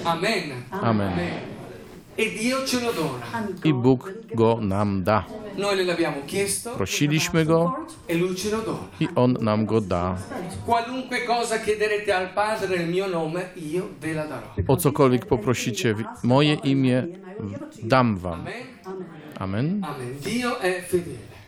Amen. 0.05 0.43
Amen. 0.71 1.57
I 2.17 3.74
God 3.74 3.74
Bóg 3.74 4.13
go 4.36 4.59
nam 4.62 5.03
da. 5.03 5.25
Prosiliśmy 6.75 7.45
go 7.45 7.75
e 8.10 8.13
i 8.99 9.08
On 9.15 9.38
nam 9.41 9.65
go 9.65 9.82
da. 9.82 10.17
O 14.67 14.77
cokolwiek 14.77 15.25
poprosicie 15.25 15.93
w 15.93 16.03
moje 16.23 16.53
imię, 16.53 17.08
dam 17.84 18.17
Wam. 18.17 18.45
Amen. 19.39 19.82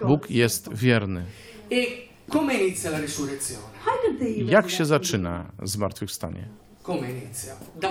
Bóg 0.01 0.31
jest 0.31 0.73
wierny. 0.73 1.25
E 1.71 2.09
Jak 4.45 4.69
się 4.69 4.85
zaczyna 4.85 5.45
zmartwychwstanie? 5.63 6.47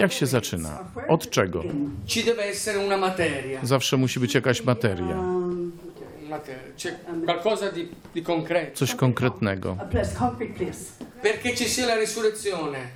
Jak 0.00 0.12
się 0.12 0.26
zaczyna? 0.26 0.78
Od 1.08 1.30
czego? 1.30 1.62
Zawsze 3.62 3.96
musi 3.96 4.20
być 4.20 4.34
jakaś 4.34 4.64
materia, 4.64 5.16
coś 8.74 8.94
konkretnego. 8.94 9.76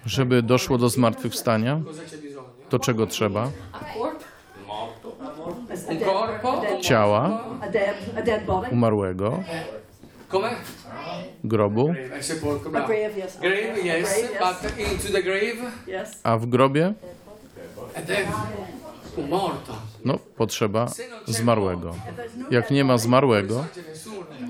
Żeby 0.07 0.43
doszło 0.43 0.79
do 0.79 0.89
zmartwychwstania, 0.89 1.81
to 2.69 2.79
czego 2.79 3.07
trzeba? 3.07 3.51
Ciała. 6.81 7.45
umarłego? 8.73 9.43
Grobu, 11.45 11.95
A 12.75 12.81
grave, 12.87 13.19
yes. 13.19 13.39
Grave, 13.41 13.79
yes, 13.85 14.23
but 14.39 14.79
into 14.79 15.13
the 15.13 15.23
grave, 15.23 15.73
yes. 15.87 16.21
a 16.23 16.39
w 16.39 16.47
grobie, 16.47 16.93
no, 20.05 20.19
potrzeba 20.37 20.87
zmarłego. 21.27 21.95
Jak 22.51 22.71
nie 22.71 22.85
ma 22.85 22.99
zmarłego, 22.99 23.65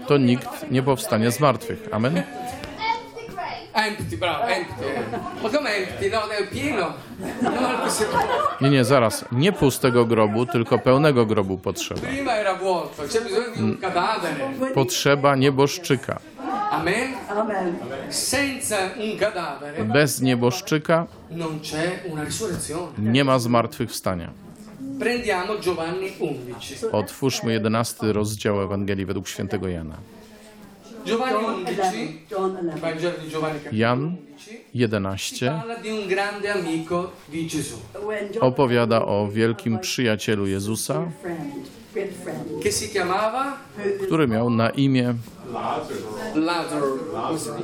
to 0.07 0.19
nikt 0.19 0.71
nie 0.71 0.83
powstanie 0.83 1.31
z 1.33 1.41
martwych. 1.41 1.89
Amen? 1.93 2.23
Empty, 3.75 4.17
bravo, 4.17 4.45
empty. 4.49 4.85
Ma 5.43 5.51
come 5.51 5.71
empty? 5.71 6.11
No, 6.11 6.23
pieno. 6.53 6.93
No, 7.43 7.51
questo- 7.83 8.05
Nie, 8.61 8.71
nie, 8.71 8.85
zaraz. 8.85 9.25
Nie 9.33 9.53
pustego 9.53 10.05
grobu, 10.05 10.47
tylko 10.47 10.79
pełnego 10.79 11.27
grobu 11.27 11.59
potrzeba. 11.59 12.01
Potrzeba 14.75 15.37
nieboszczyka. 15.37 16.21
Amen? 16.73 17.15
Amen. 17.29 17.77
Senza 18.09 18.77
un 18.97 19.17
cadavere 19.19 19.85
Bez 19.85 20.21
nieboszczyka 20.21 21.07
non 21.29 21.61
c'è 21.61 22.03
una 22.09 22.25
risurrezione. 22.25 22.93
nie 22.97 23.23
ma 23.25 23.39
zmartwychwstania. 23.39 24.33
Prendiamo 24.99 25.59
Giovanni 25.59 26.13
11. 26.19 26.91
Otwórzmy 26.93 27.53
11 27.53 28.13
rozdział 28.13 28.63
Ewangelii 28.63 29.05
według 29.07 29.29
świętego 29.29 29.69
Jana. 29.69 29.97
Giovanni 31.05 31.43
John 31.43 31.67
11, 31.67 31.77
11. 31.77 32.31
John 32.31 32.57
11. 32.57 32.81
Vangelo 32.81 33.19
di 33.19 33.29
Giovanni 33.29 33.59
capitolo 33.61 33.77
Jan 33.81 34.01
11, 34.03 34.21
ci 34.39 34.61
11 34.73 35.47
parla 35.47 35.75
di 35.77 35.91
un 35.91 36.07
grande 36.09 36.51
amico 36.51 37.13
di 37.29 37.47
Gesù 37.47 37.77
When 38.05 38.31
John 38.33 38.43
opowiada 38.45 39.05
o 39.07 39.29
wielkim 39.35 39.79
przyjacielu 39.79 40.47
Jezusa, 40.47 41.11
che 42.63 42.73
si 42.73 42.89
chiamava 42.89 43.57
który 44.07 44.29
miał 44.29 44.51
na 44.51 44.71
imię? 44.71 45.15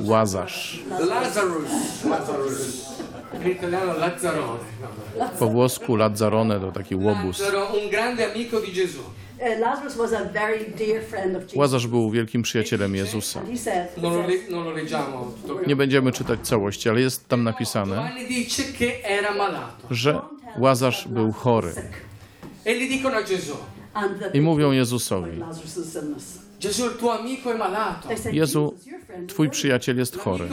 Łazarz. 0.01 0.83
Lazarus. 0.99 1.69
Po 5.39 5.47
włosku 5.47 5.95
Lazzarone 5.95 6.59
to 6.59 6.71
taki 6.71 6.95
łobuz. 6.95 7.39
Lazzaro, 7.39 7.65
un 7.83 7.89
grande 7.89 8.31
amico 8.31 8.61
di 8.61 8.71
Gesù. 8.71 9.01
Lazarus 9.59 9.95
was 9.95 10.13
a 10.13 10.23
very 10.25 10.65
dear 10.77 11.03
friend 11.03 11.35
of 11.35 11.41
Jesus. 11.43 11.55
Łazarz 11.55 11.87
był 11.87 12.11
wielkim 12.11 12.41
przyjacielem 12.41 12.95
Jezusa. 12.95 13.41
Nie 15.67 15.75
będziemy 15.75 16.11
czytać 16.11 16.39
całości, 16.39 16.89
ale 16.89 17.01
jest 17.01 17.27
tam 17.27 17.43
napisane, 17.43 18.11
że 19.91 20.21
Łazarz 20.57 21.07
był 21.07 21.31
chory. 21.31 21.73
E 23.95 24.37
I 24.37 24.41
mówią 24.41 24.71
Jezusowi: 24.71 25.31
said, 28.17 28.35
Jezu, 28.35 28.75
Twój 29.27 29.49
przyjaciel 29.49 29.97
jest 29.97 30.17
chory. 30.17 30.49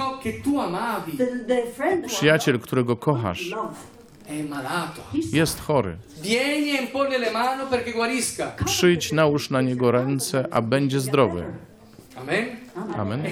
Przyjaciel, 2.06 2.60
którego 2.60 2.96
kochasz, 2.96 3.54
jest 5.32 5.60
chory. 5.60 5.96
E. 8.58 8.64
Przyjdź, 8.64 9.12
nałóż 9.12 9.50
na 9.50 9.62
niego 9.62 9.90
ręce, 9.90 10.48
a 10.50 10.62
będzie 10.62 11.00
zdrowy. 11.00 11.44
Amen. 12.16 12.46
Amen. 12.96 13.26
E 13.26 13.30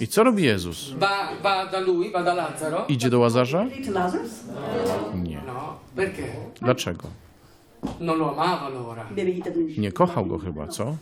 I 0.00 0.08
co 0.08 0.24
robi 0.24 0.42
Jezus? 0.42 0.90
Idzie 2.88 3.10
do 3.10 3.18
Łazarza? 3.18 3.66
Nie. 5.14 5.40
No? 5.46 5.78
Dlaczego? 6.60 7.08
Nie 9.78 9.92
kochał 9.92 10.26
go 10.26 10.38
chyba, 10.38 10.68
co? 10.68 10.96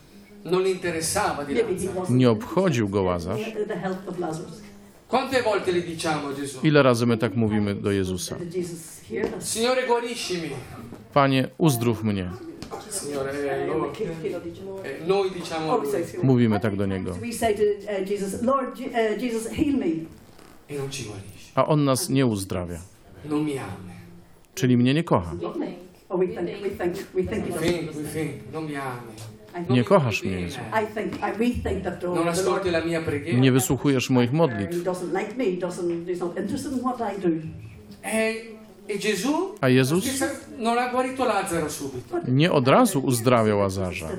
Wasn't 1.95 2.09
Nie 2.09 2.29
obchodził 2.29 2.89
go 2.89 3.03
Łazarz. 3.03 3.41
Ile 6.63 6.83
razy 6.83 7.05
my 7.05 7.17
tak 7.17 7.35
mówimy 7.35 7.75
do 7.75 7.91
Jezusa? 7.91 8.35
Panie, 11.13 11.47
uzdrów 11.57 12.03
mnie. 12.03 12.29
Eh, 14.83 15.07
eh. 16.17 16.23
Mówimy 16.23 16.59
tak 16.59 16.75
do 16.75 16.85
Niego. 16.85 17.17
Heal 19.55 19.73
me. 19.77 19.85
e. 19.85 20.79
A 21.55 21.65
On 21.65 21.83
nas 21.83 22.09
nie 22.09 22.25
uzdrawia. 22.25 22.79
Czyli 24.55 24.77
mnie 24.77 24.93
nie 24.93 25.03
kocha. 25.03 25.31
Nie 29.69 29.83
kochasz 29.83 30.23
mnie, 30.23 30.41
Jezu. 30.41 30.59
Preghiera. 33.01 33.39
Nie 33.39 33.51
wysłuchujesz 33.51 34.09
moich 34.09 34.33
modlitw. 34.33 34.83
doesn't 34.83 35.19
like 35.19 35.35
me. 35.37 35.45
He 35.45 35.57
doesn't. 35.57 36.05
He's 36.05 36.19
not 36.19 36.37
interested 36.37 36.73
in 36.73 36.79
what 36.79 36.99
I 36.99 37.21
do. 37.21 37.29
E, 38.03 38.33
e 38.87 38.97
Gesù 38.97 39.55
A 39.61 39.69
Jezus 39.69 40.05
subito, 41.69 42.17
nie 42.27 42.51
od 42.51 42.67
razu 42.67 42.99
uzdrawia 42.99 43.55
Łazarza. 43.55 44.09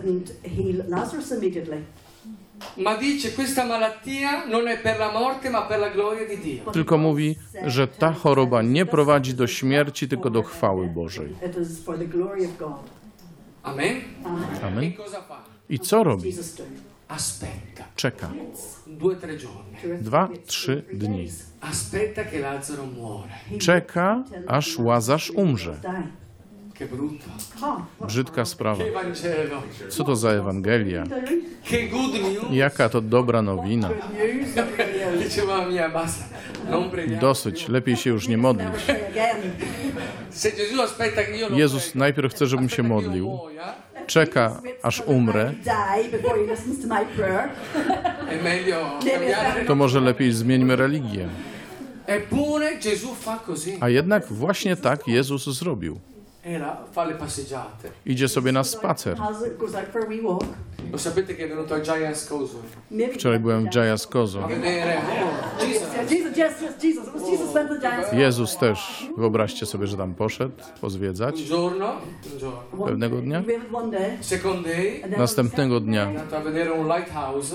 Ma 2.77 2.97
dice 2.97 3.35
questa 3.35 3.65
malattia 3.65 4.47
non 4.47 4.69
è 4.69 4.81
per 4.81 4.99
la 4.99 5.11
morte 5.13 5.51
ma 5.51 5.63
per 5.63 5.79
la 5.79 5.89
gloria 5.89 6.27
di 6.27 6.37
Dio. 6.37 6.71
Tylko 6.71 6.99
mówi, 6.99 7.37
że 7.67 7.89
ta 7.89 8.13
choroba 8.13 8.63
nie 8.63 8.87
prowadzi 8.87 9.35
do 9.35 9.47
śmierci, 9.47 10.09
tylko 10.09 10.31
do 10.31 10.43
chwały 10.43 10.87
Bożej. 10.87 11.35
Amen? 13.63 14.01
Amen. 14.63 14.85
E? 14.85 14.93
I 15.69 15.79
co 15.79 16.05
robi? 16.05 16.35
Czeka. 17.97 18.31
Dwa, 20.01 20.29
trzy 20.47 20.85
dni. 20.93 21.29
Czeka, 23.59 24.25
aż 24.47 24.79
Łazarz 24.79 25.31
umrze. 25.31 25.81
Brzydka 28.07 28.45
sprawa. 28.45 28.85
Co 29.89 30.05
to 30.05 30.17
za 30.17 30.31
Ewangelia? 30.31 31.05
Jaka 32.51 32.89
to 32.89 33.01
dobra 33.01 33.43
nowina. 33.43 33.91
Dosyć, 37.21 37.69
lepiej 37.69 37.97
się 37.97 38.11
już 38.11 38.29
nie 38.29 38.39
modlić. 38.39 38.69
Jezus 41.51 41.95
najpierw 41.95 42.35
chce, 42.35 42.47
żebym 42.47 42.69
się 42.69 42.83
modlił. 42.83 43.39
Czeka, 44.07 44.61
aż 44.83 45.03
umrę. 45.07 45.53
To 49.67 49.75
może 49.75 50.01
lepiej 50.01 50.33
zmieńmy 50.33 50.77
religię. 50.77 51.29
A 53.81 53.89
jednak 53.89 54.27
właśnie 54.27 54.77
tak 54.77 55.09
Jezus 55.09 55.59
zrobił. 55.59 56.01
Era, 56.47 56.77
fa 56.93 57.05
le 57.05 57.15
passeggiate. 57.15 57.91
Idzie 58.07 58.29
sobie 58.29 58.53
na 58.53 58.65
spacer. 58.65 59.17
Giants 61.85 62.33
Wczoraj 63.15 63.39
byłem 63.41 63.71
w 63.71 63.75
Jayas 63.75 64.07
Kozo. 64.07 64.45
a 64.45 64.49
vedere 64.49 65.01
Jesus. 65.69 65.95
Yeah, 65.95 66.11
Jesus, 66.11 66.37
yes, 66.37 66.63
yes, 66.63 66.85
Jesus. 66.85 67.07
It 67.07 67.13
was 67.13 67.31
Jesus 67.31 67.53
went 67.53 67.69
to 67.69 67.75
the 67.75 67.81
giants. 67.81 68.13
Jezus 68.13 68.57
też, 68.57 69.07
wyobraźcie 69.17 69.67
sobie, 69.67 69.87
że 69.87 69.97
tam 69.97 70.15
poszedł 70.15 70.55
pozwiedzać. 70.81 71.43
Pewnego 72.85 73.17
dnia? 73.17 73.43
Następnego 75.19 75.81
dnia 75.81 76.11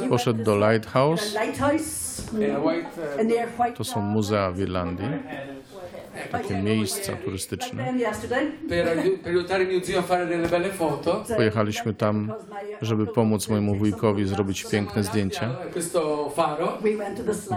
poszedł 0.10 0.44
do 0.44 0.72
Lighthouse. 0.72 1.36
near 2.34 3.50
White. 3.60 3.74
To 3.78 3.84
są 3.84 4.02
muzea 4.02 4.52
w 4.52 4.60
Irlandii, 4.60 5.08
takie 6.32 6.56
miejsca 6.56 7.14
turystyczne. 7.26 7.94
Pojechaliśmy 11.36 11.94
tam, 11.94 12.34
żeby 12.82 13.08
pomóc 13.08 13.50
mojemu 13.50 13.76
wujkowi 13.76 14.26
zrobić 14.26 14.66
piękne 14.72 15.04
zdjęcia. 15.04 15.56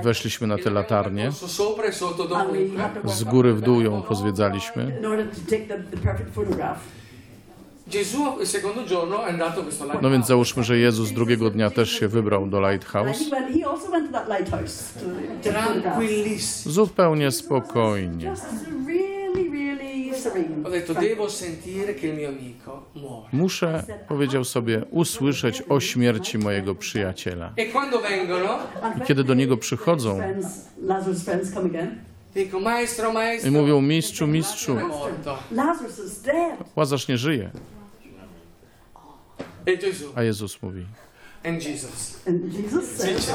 Weszliśmy 0.03 0.47
na 0.47 0.59
te 0.59 0.71
latarnie. 0.71 1.31
Z 3.05 3.25
góry 3.25 3.55
w 3.55 3.61
dół 3.61 3.81
ją 3.81 4.03
pozwiedzaliśmy. 4.03 5.01
No 10.03 10.11
więc 10.11 10.27
załóżmy, 10.27 10.65
że 10.65 10.79
Jezus 10.79 11.13
drugiego 11.13 11.51
dnia 11.51 11.71
też 11.71 11.91
się 11.91 12.09
wybrał 12.09 12.47
do 12.47 12.61
Lighthouse. 12.61 13.31
Zupełnie 16.67 17.31
spokojnie. 17.31 18.35
Muszę, 23.33 23.85
powiedział 24.09 24.45
sobie, 24.45 24.85
usłyszeć 24.91 25.63
o 25.69 25.81
śmierci 25.81 26.39
mojego 26.39 26.75
przyjaciela. 26.75 27.53
E 27.57 27.67
when 27.67 27.91
Kiedy 29.07 29.25
do 29.25 29.35
niego 29.35 29.57
przychodzą 29.57 30.21
i 33.45 33.51
mówią, 33.51 33.81
mistrzu, 33.81 34.27
mistrzu. 34.27 34.77
Łazarz 36.77 37.09
nie 37.09 37.19
żyje. 37.19 37.51
E 39.67 39.79
A 40.17 40.23
Jezus 40.23 40.63
mówi, 40.63 40.87
and 41.45 41.63
Jesus, 41.63 42.23
And 42.29 42.53
Jesus 42.53 42.85
says, 42.97 43.33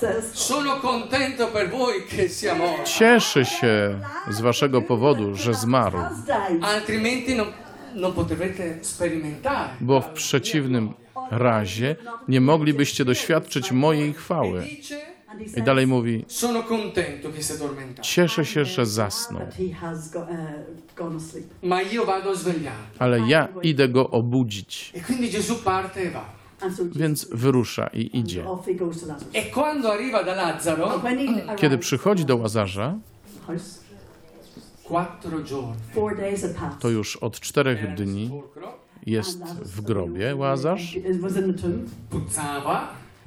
says 0.00 0.34
sono 0.34 0.76
contento 0.80 1.46
per 1.46 1.70
voi 1.70 2.02
che 2.10 2.28
sia 2.28 2.54
morto, 2.54 2.84
cieszę 2.84 3.44
się 3.44 4.00
z 4.30 4.40
waszego 4.40 4.82
powodu, 4.82 5.34
że 5.34 5.54
zmarł, 5.54 5.98
has 5.98 6.24
died. 6.24 6.64
altrimenti 6.64 7.34
non, 7.36 7.46
non 7.94 8.12
potrete 8.12 8.78
sperimentare. 8.84 9.68
bo 9.80 10.00
w 10.00 10.08
przeciwnym 10.12 10.94
razie 11.30 11.96
nie 12.28 12.40
moglibyście 12.40 13.04
doświadczyć 13.04 13.72
mojej 13.72 14.10
E 14.10 14.12
chwały. 14.12 14.66
I 15.56 15.62
dalej 15.62 15.86
mówi, 15.86 16.24
cieszę 18.02 18.44
się, 18.44 18.64
że 18.64 18.86
zasnął, 18.86 19.42
a 19.42 19.46
svegliare. 22.36 22.76
ale 22.98 23.20
ja 23.20 23.48
idę 23.62 23.88
go 23.88 24.10
obudzić. 24.10 24.92
E 24.94 25.00
e 26.62 26.70
Więc 26.96 27.28
wyrusza 27.32 27.86
i 27.86 28.18
idzie. 28.18 28.44
E 29.32 29.42
arrives 29.88 31.56
Kiedy 31.56 31.78
przychodzi 31.78 32.24
do 32.24 32.36
Łazarza, 32.36 32.98
to 36.80 36.88
już 36.88 37.16
od 37.16 37.40
czterech 37.40 37.94
dni 37.94 38.30
jest 39.06 39.44
w 39.44 39.80
grobie. 39.80 40.36
Łazarz, 40.36 40.96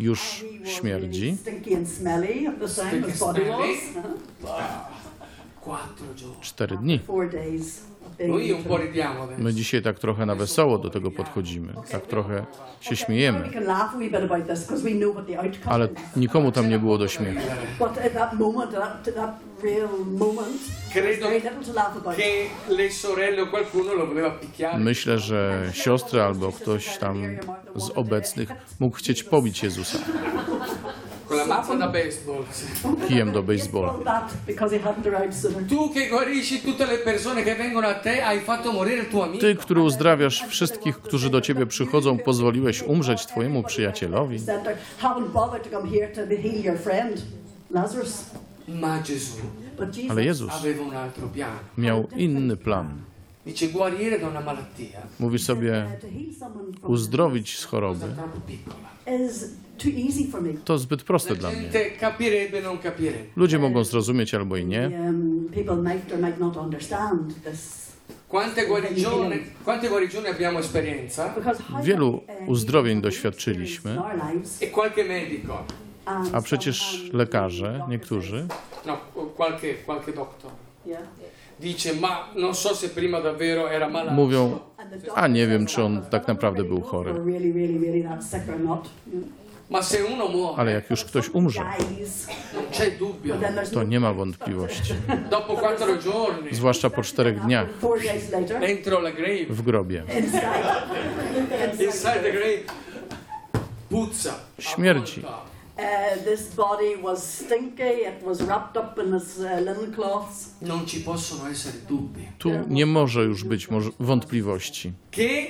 Już 0.01 0.45
śmierdzi. 0.65 1.37
Quattro 5.61 6.05
giorni. 6.15 6.41
Cztery 6.41 6.77
dni. 6.77 6.99
Ridiamo 8.77 9.23
adesso. 9.23 9.41
My 9.41 9.53
dzisiaj 9.53 9.81
tak 9.81 9.99
trochę 9.99 10.25
na 10.25 10.36
wesoło 10.36 10.77
do 10.77 10.89
tego 10.89 11.12
podchodzimy, 11.12 11.73
tak 11.91 12.01
trochę 12.07 12.45
się 12.81 12.95
śmiejemy, 12.95 13.49
ale 15.65 15.88
nikomu 16.15 16.51
tam 16.51 16.69
nie 16.69 16.79
było 16.79 16.97
do 16.97 17.07
śmiechu. 17.07 17.41
Myślę, 24.77 25.19
że 25.19 25.69
siostry 25.73 26.21
albo 26.21 26.51
ktoś 26.51 26.97
tam 26.97 27.23
z 27.75 27.89
obecnych 27.95 28.49
mógł 28.79 28.97
chcieć 28.97 29.23
pobić 29.23 29.63
Jezusa. 29.63 29.97
Con 31.32 31.39
la 31.39 31.46
mazza 31.46 31.76
da 31.76 31.88
baseball. 31.88 32.44
kijem 33.08 33.32
do 33.32 33.41
baseballa. 33.41 34.28
Tu 35.67 35.91
che 35.94 36.10
guarisci 36.10 36.62
tutte 36.62 36.86
le 36.86 36.98
persone 36.98 37.44
che 37.44 37.56
vengono 37.56 37.88
a 37.88 37.94
te, 37.94 38.22
hai 38.22 38.39
fatto 38.39 38.72
morire 38.74 39.02
il 39.02 39.08
tuo 39.08 39.24
amico. 39.24 39.46
Ty, 39.46 39.56
który 39.56 39.82
uzdrawiasz 39.82 40.44
wszystkich, 40.48 41.00
którzy 41.02 41.30
do 41.30 41.41
ciebie 41.41 41.65
przychodzą, 41.65 42.17
pozwoliłeś 42.17 42.84
umrzeć 42.84 43.26
twojemu 43.26 43.63
przyjacielowi. 43.63 44.39
Ale 50.10 50.24
Jezus 50.24 50.52
miał 51.78 52.08
inny 52.15 52.58
plan. 52.58 53.11
Dice 53.45 53.67
guarire 53.67 54.19
da 54.19 54.27
una 54.27 54.41
malattia. 54.41 55.01
Mówi 55.19 55.39
sobie, 55.39 55.86
uzdrowić 56.84 57.58
z 57.58 57.65
choroby. 57.65 58.06
To 60.65 60.77
zbyt 60.77 61.04
proste 61.04 61.34
La 61.34 61.39
dla 61.39 61.49
mnie. 61.49 61.69
Ludzie 63.36 63.60
mogą 63.60 63.84
zrozumieć 63.84 64.34
albo 64.34 64.58
i 64.58 64.65
nie. 64.65 64.91
Um, 65.06 65.49
Wielu 71.84 72.10
uh, 72.10 72.23
uzdrowień 72.47 73.01
doświadczyliśmy. 73.01 73.97
E 74.62 74.71
A 76.34 76.41
przecież 76.41 77.04
um, 77.04 77.17
lekarze, 77.17 77.86
niektórzy, 77.89 78.47
No, 78.86 78.97
qualche, 79.36 79.73
qualche. 79.73 80.13
Mówią, 84.12 84.60
a 85.15 85.28
nie 85.28 85.47
wiem, 85.47 85.65
czy 85.65 85.84
on 85.84 85.97
"I 86.08 86.12
tak 86.12 86.28
naprawdę 86.28 86.63
był 86.63 86.82
chory. 86.82 87.13
Ale 90.58 90.71
jak 90.71 90.89
już 90.89 91.06
ktoś 91.06 91.30
umrze, 91.30 91.62
to 93.74 93.84
nie 93.84 94.00
ma 94.00 94.13
wątpliwości. 94.13 94.93
Zwłaszcza 96.52 96.89
po 96.89 97.02
czterech 97.04 97.39
dniach. 97.39 97.67
W 99.50 99.62
grobie. 99.62 100.04
inside, 104.71 105.50
inside 105.82 106.26
the 106.26 106.26
grave, 106.26 106.26
puzza. 106.26 106.26
Śmierdzi. 106.26 106.26
avvolta. 106.26 106.32
This 106.32 106.56
body 106.56 106.98
was 107.04 107.34
stinky. 107.34 107.84
It 107.84 108.24
was 108.26 108.41
wrapped 108.41 108.84
up 108.84 108.98
in 109.08 109.15
its 109.15 109.38
linen 109.38 109.94
cloths. 109.96 110.50
Non 110.62 110.86
ci 110.86 111.00
possono 111.00 111.50
essere 111.50 111.78
dubbi. 111.88 112.28
Tu 112.38 112.50
nie 112.67 112.86
może 112.86 113.24
już 113.24 113.44
być 113.44 113.67
wątpliwości. 114.00 114.91
Che, 115.12 115.48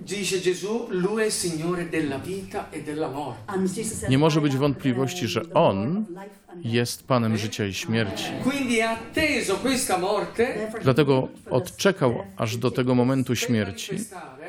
dice 0.00 0.38
Gesù, 0.40 0.86
lui 0.90 1.22
è 1.22 1.26
il 1.26 1.32
Signore 1.32 1.84
della 1.90 2.18
vita 2.18 2.70
e 2.70 2.82
della 2.82 3.08
morte. 3.08 3.40
And 3.46 3.76
Jesus 3.76 3.98
said, 3.98 4.10
Nie 4.10 4.18
może 4.18 4.40
"I 4.40 4.42
być 4.42 4.56
wątpliwości, 4.56 5.26
że 5.26 5.42
On 5.54 5.94
Lord 5.94 5.98
of 5.98 6.08
life 6.08 6.20
and 6.48 6.62
death." 6.62 6.74
jest 6.74 7.06
Panem 7.06 7.36
życia 7.36 7.66
i 7.66 7.74
śmierci. 7.74 8.24
Quindi 8.44 8.80
ha 8.80 8.90
atteso 8.90 9.56
questa 9.56 9.98
morte 9.98 10.46
Therefore, 10.46 10.78
he 10.78 10.84
Dlatego 10.84 11.28
odczekał 11.50 12.14
aż 12.36 12.56
do 12.56 12.70
tego 12.70 12.94
momentu 12.94 13.36
śmierci, 13.36 13.96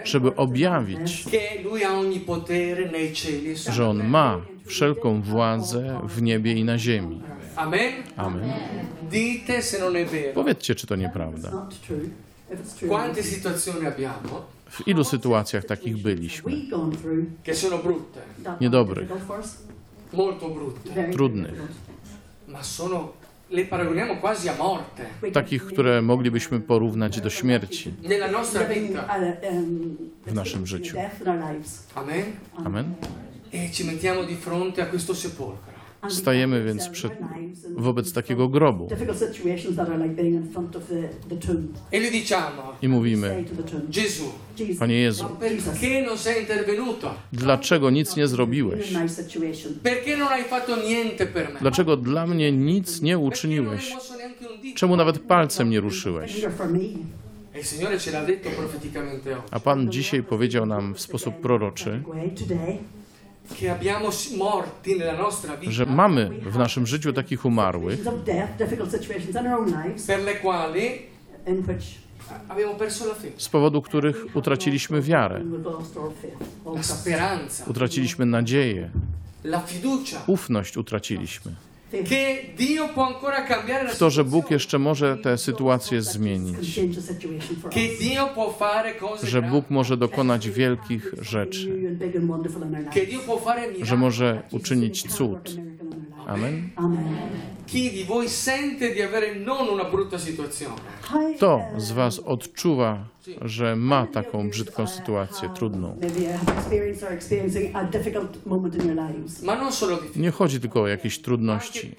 żeby 0.03 0.35
objawić, 0.35 1.23
che 1.31 1.61
lui 1.63 1.81
ha 1.81 1.99
ogni 1.99 2.19
potere 2.19 2.91
nei 2.91 3.13
cieli 3.13 3.49
e 3.51 3.55
że 3.71 3.87
On 3.89 4.07
ma 4.07 4.41
wszelką 4.67 5.21
władzę 5.21 5.99
w 6.03 6.21
niebie 6.21 6.53
i 6.53 6.63
na 6.63 6.77
ziemi. 6.77 7.21
Amen? 7.55 7.93
Amen. 8.17 8.49
Dite 9.11 9.61
se 9.61 9.79
non 9.79 9.93
è 9.95 10.05
vero. 10.05 10.33
Powiedzcie, 10.33 10.75
czy 10.75 10.87
to 10.87 10.95
nieprawda. 10.95 11.51
Quante 12.87 13.23
situazioni 13.23 13.85
abbiamo 13.85 14.45
W 14.69 14.87
ilu 14.87 15.03
sytuacjach 15.03 15.65
takich 15.65 15.97
byliśmy? 15.97 16.51
che 17.43 17.53
sono 17.55 17.77
brutte, 17.77 18.19
Niedobrych. 18.61 19.09
molto 20.13 20.49
brutte, 20.49 21.11
Trudnych. 21.11 21.51
difficult. 21.51 21.71
ma 22.47 22.63
sono 22.63 23.13
le 23.49 23.65
paragoniamo 23.65 24.15
quasi 24.17 24.49
a 24.49 24.55
morte 24.57 25.03
We 25.21 25.31
Takich, 25.31 25.65
które 25.65 26.01
moglibyśmy 26.01 26.59
porównać 26.59 27.21
do 27.21 27.29
śmierci 27.29 27.93
nella 28.03 28.31
nostra 28.31 28.67
living 28.67 28.87
vita. 28.89 29.15
um, 29.51 29.97
w 30.25 30.33
naszym 30.33 30.67
życiu. 30.67 30.97
Amen? 31.95 32.25
Amen. 32.65 32.93
E 33.53 33.69
Stajemy 36.09 36.63
więc 36.63 36.89
przed, 36.89 37.13
wobec 37.77 38.13
takiego 38.13 38.49
grobu 38.49 38.87
difficult 38.87 39.17
situations 39.17 39.75
that 39.75 39.89
are 39.89 39.97
like 39.97 40.15
being 40.15 40.35
in 40.35 40.51
front 40.51 40.75
of 40.75 40.87
the, 40.87 41.09
the 41.29 41.47
tomb. 41.47 41.67
E 41.91 41.97
i 42.81 42.87
mówimy, 42.87 43.45
Panie 44.79 44.95
Jezu, 44.95 45.25
dlaczego 47.33 47.89
nic 47.89 48.15
nie 48.15 48.27
zrobiłeś? 48.27 48.93
Dlaczego 51.61 51.97
dla 51.97 52.27
mnie 52.27 52.51
nic 52.51 53.01
nie 53.01 53.17
uczyniłeś? 53.17 53.93
Czemu 54.75 54.95
nawet 54.95 55.19
palcem 55.19 55.69
nie 55.69 55.79
ruszyłeś? 55.79 56.43
E 56.43 56.51
A 59.51 59.59
Pan 59.59 59.91
dzisiaj 59.91 60.23
powiedział 60.23 60.65
nam 60.65 60.93
w 60.95 61.01
sposób 61.01 61.35
proroczy, 61.35 62.03
że 65.69 65.85
mamy 65.85 66.29
w 66.29 66.57
naszym 66.57 66.87
życiu 66.87 67.13
takich 67.13 67.45
umarłych, 67.45 67.99
z 73.37 73.49
powodu 73.49 73.81
których 73.81 74.25
utraciliśmy 74.33 75.01
wiarę, 75.01 75.41
utraciliśmy 77.67 78.25
nadzieję, 78.25 78.89
ufność 80.27 80.77
utraciliśmy. 80.77 81.51
W 83.89 83.97
to, 83.97 84.09
że 84.09 84.23
Bóg 84.23 84.51
jeszcze 84.51 84.79
może 84.79 85.17
tę 85.17 85.37
sytuację 85.37 86.01
zmienić, 86.01 86.79
że 89.23 89.41
Bóg 89.41 89.69
może 89.69 89.97
dokonać 89.97 90.49
wielkich 90.49 91.13
rzeczy, 91.21 91.97
że 93.81 93.97
może 93.97 94.43
uczynić 94.51 95.13
cud. 95.13 95.57
Amen. 96.27 96.69
Kto 101.35 101.55
uh, 101.55 101.81
z 101.81 101.91
Was 101.91 102.19
odczuwa, 102.19 103.05
że 103.41 103.75
ma 103.75 104.07
taką 104.07 104.49
brzydką 104.49 104.87
sytuację, 104.87 105.49
trudną? 105.55 105.97
Difficoltà, 106.69 107.17
Nie 110.15 110.31
chodzi 110.31 110.59
tylko 110.59 110.81
o 110.81 110.87
jakieś 110.87 111.19
trudności, 111.19 111.95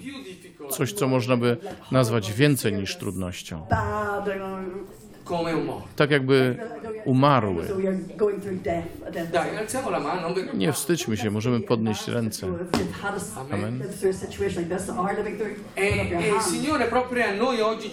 coś, 0.70 0.92
co 0.92 1.08
można 1.08 1.36
by 1.36 1.56
nazwać 1.92 2.32
więcej 2.32 2.72
niż 2.72 2.96
trudnością. 2.96 3.66
Tak 5.96 6.10
jakby 6.10 6.56
umarły. 7.08 7.64
non 10.22 10.34
ve- 10.34 10.54
Nie 10.54 10.72
wstydźmy 10.72 11.16
się, 11.16 11.30
możemy 11.30 11.60
podnieść 11.60 12.08
ręce. 12.08 12.46
Amen. 13.52 13.82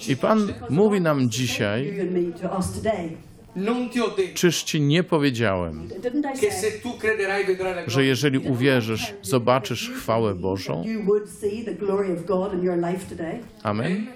I 0.08 0.17
Pan 0.17 0.54
mówi 0.69 1.01
nam 1.01 1.30
dzisiaj, 1.30 1.93
Czyż 4.33 4.63
Ci 4.63 4.81
nie 4.81 5.03
powiedziałem, 5.03 5.87
że 7.87 8.05
jeżeli 8.05 8.39
uwierzysz, 8.39 9.13
zobaczysz 9.21 9.91
chwałę 9.91 10.35
Bożą? 10.35 10.83
Amen. 13.63 14.07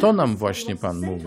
To 0.00 0.12
nam 0.12 0.36
właśnie 0.36 0.76
Pan 0.76 1.00
mówi. 1.00 1.24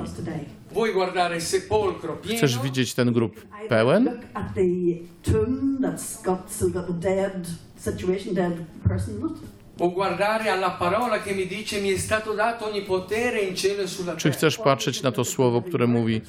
Chcesz 2.37 2.59
widzieć 2.59 2.93
ten 2.93 3.13
grób 3.13 3.45
pełen? 3.69 4.05
Look 9.21 9.39
e 13.43 14.17
Czy 14.17 14.31
chcesz 14.31 14.57
patrzeć 14.57 15.01
na 15.01 15.11
to 15.11 15.25
słowo, 15.25 15.61
które 15.61 15.87
mówi: 15.87 16.21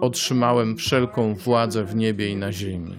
Otrzymałem 0.00 0.76
wszelką 0.76 1.34
władzę 1.34 1.84
w 1.84 1.94
niebie 1.94 2.28
i 2.28 2.36
na 2.36 2.52
ziemi? 2.52 2.96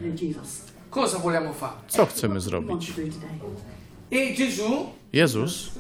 Co 1.88 2.06
chcemy 2.06 2.40
zrobić? 2.40 2.94
E 4.12 4.18
Jezus 5.14 5.72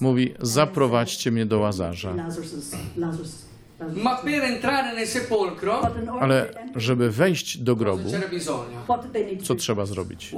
mówi: 0.00 0.34
Zaprowadźcie 0.40 1.30
mnie 1.30 1.46
do 1.46 1.58
łazarza. 1.58 2.14
Ale 6.20 6.48
żeby 6.76 7.10
wejść 7.10 7.58
do 7.58 7.76
grobu, 7.76 8.10
co 9.42 9.54
trzeba 9.54 9.86
zrobić? 9.86 10.32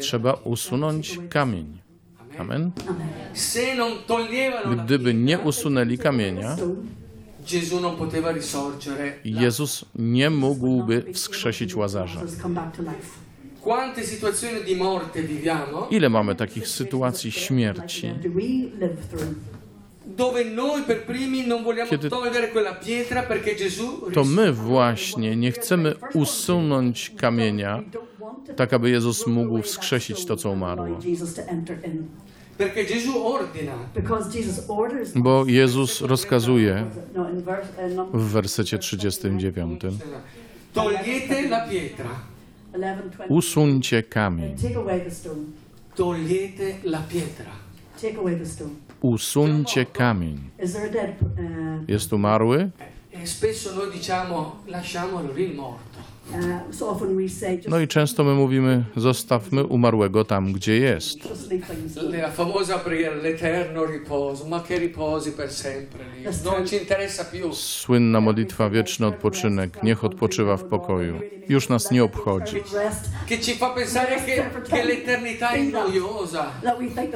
Trzeba 0.00 0.32
usunąć 0.32 1.18
kamień. 1.28 1.78
Amen. 2.38 2.70
Gdyby 4.84 5.14
nie 5.14 5.38
usunęli 5.38 5.98
kamienia. 5.98 6.56
Jezus 9.24 9.84
nie 9.94 10.30
mógłby 10.30 11.04
wskrzesić 11.12 11.74
Łazarza. 11.76 12.20
Ile 15.90 16.08
mamy 16.08 16.34
takich 16.34 16.68
sytuacji 16.68 17.32
śmierci, 17.32 18.14
Kiedy- 21.86 22.08
togliere 22.10 22.48
quella 22.48 22.74
pietra 22.74 23.22
perché 23.22 23.54
Gesù 23.54 24.10
to 24.12 24.24
my 24.24 24.52
właśnie 24.52 25.36
nie 25.36 25.52
chcemy 25.52 25.94
usunąć 26.14 27.10
kamienia, 27.16 27.82
tak 28.56 28.72
aby 28.72 28.90
Jezus 28.90 29.26
mógł 29.26 29.62
wskrzesić 29.62 30.24
to, 30.24 30.36
co 30.36 30.50
umarło. 30.50 30.98
Bo 35.14 35.44
Jezus 35.46 36.00
rozkazuje 36.00 36.84
no, 37.14 37.22
uh, 37.22 37.28
number 37.94 38.20
w 38.20 38.32
wersecie 38.32 38.78
39: 38.78 39.80
togliete 40.74 41.42
la 41.48 41.68
pietra. 41.68 42.10
11, 42.72 43.10
20. 43.10 43.34
Usuńcie 43.34 44.02
kamień, 44.02 44.56
Take 44.56 44.76
away 44.78 45.00
the 45.00 45.10
stone. 45.10 45.40
togliete 45.96 46.74
la 46.84 46.98
pietra 47.08 47.50
Usuńcie 49.00 49.86
kamień. 49.86 50.38
Uh, 50.58 51.88
Jest 51.88 52.12
umarły? 52.12 52.70
Uh, 56.30 57.68
No 57.68 57.80
i 57.80 57.88
często 57.88 58.24
my 58.24 58.34
mówimy, 58.34 58.84
zostawmy 58.96 59.64
umarłego 59.64 60.24
tam, 60.24 60.52
gdzie 60.52 60.76
jest. 60.76 61.18
Słynna 67.52 68.20
modlitwa 68.20 68.70
wieczny 68.70 69.06
odpoczynek, 69.06 69.82
niech 69.82 70.04
odpoczywa 70.04 70.56
w 70.56 70.64
pokoju. 70.64 71.20
Już 71.48 71.68
nas 71.68 71.90
nie 71.90 72.04
obchodzi. 72.04 72.62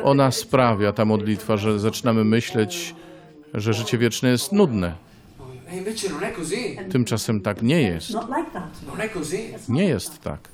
Ona 0.05 0.31
sprawia, 0.31 0.93
ta 0.93 1.05
modlitwa, 1.05 1.57
że 1.57 1.79
zaczynamy 1.79 2.25
myśleć, 2.25 2.95
że 3.55 3.75
życie 3.75 3.99
wieczne 3.99 4.29
jest 4.29 4.53
nudne. 4.53 4.95
Tymczasem 6.91 7.41
tak 7.41 7.63
nie 7.63 7.83
jest. 7.83 8.13
Nie 9.69 9.85
jest 9.85 10.21
tak. 10.21 10.49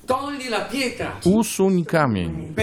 Usuń 1.25 1.85
kamień, 1.85 2.53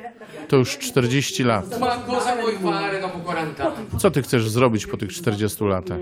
To 0.49 0.57
już 0.57 0.79
40 0.79 1.45
lat. 1.45 1.81
ma 1.81 1.97
cosa 2.07 2.37
vuoi 2.37 2.57
fare 2.63 3.01
dopo 3.01 3.19
40 3.21 3.63
anni 3.63 4.01
Co 4.01 4.11
ty 4.11 4.23
chcesz 4.23 4.49
zrobić 4.51 4.87
po 4.87 4.97
tych 4.97 5.13
40 5.13 5.65
latach? 5.65 5.99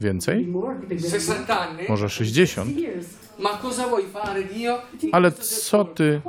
Więcej? 0.00 0.46
more, 0.46 0.74
big 0.88 1.00
60 1.00 1.50
anni 1.50 1.82
Może 1.88 2.08
60? 2.08 2.76
years. 2.78 3.06
ma 3.38 3.50
cosa 3.62 3.86
vuoi 3.88 4.04
fare 4.12 4.44
Dio 4.44 4.78
Ale 5.12 5.32
co 5.32 5.84
ty, 5.84 6.20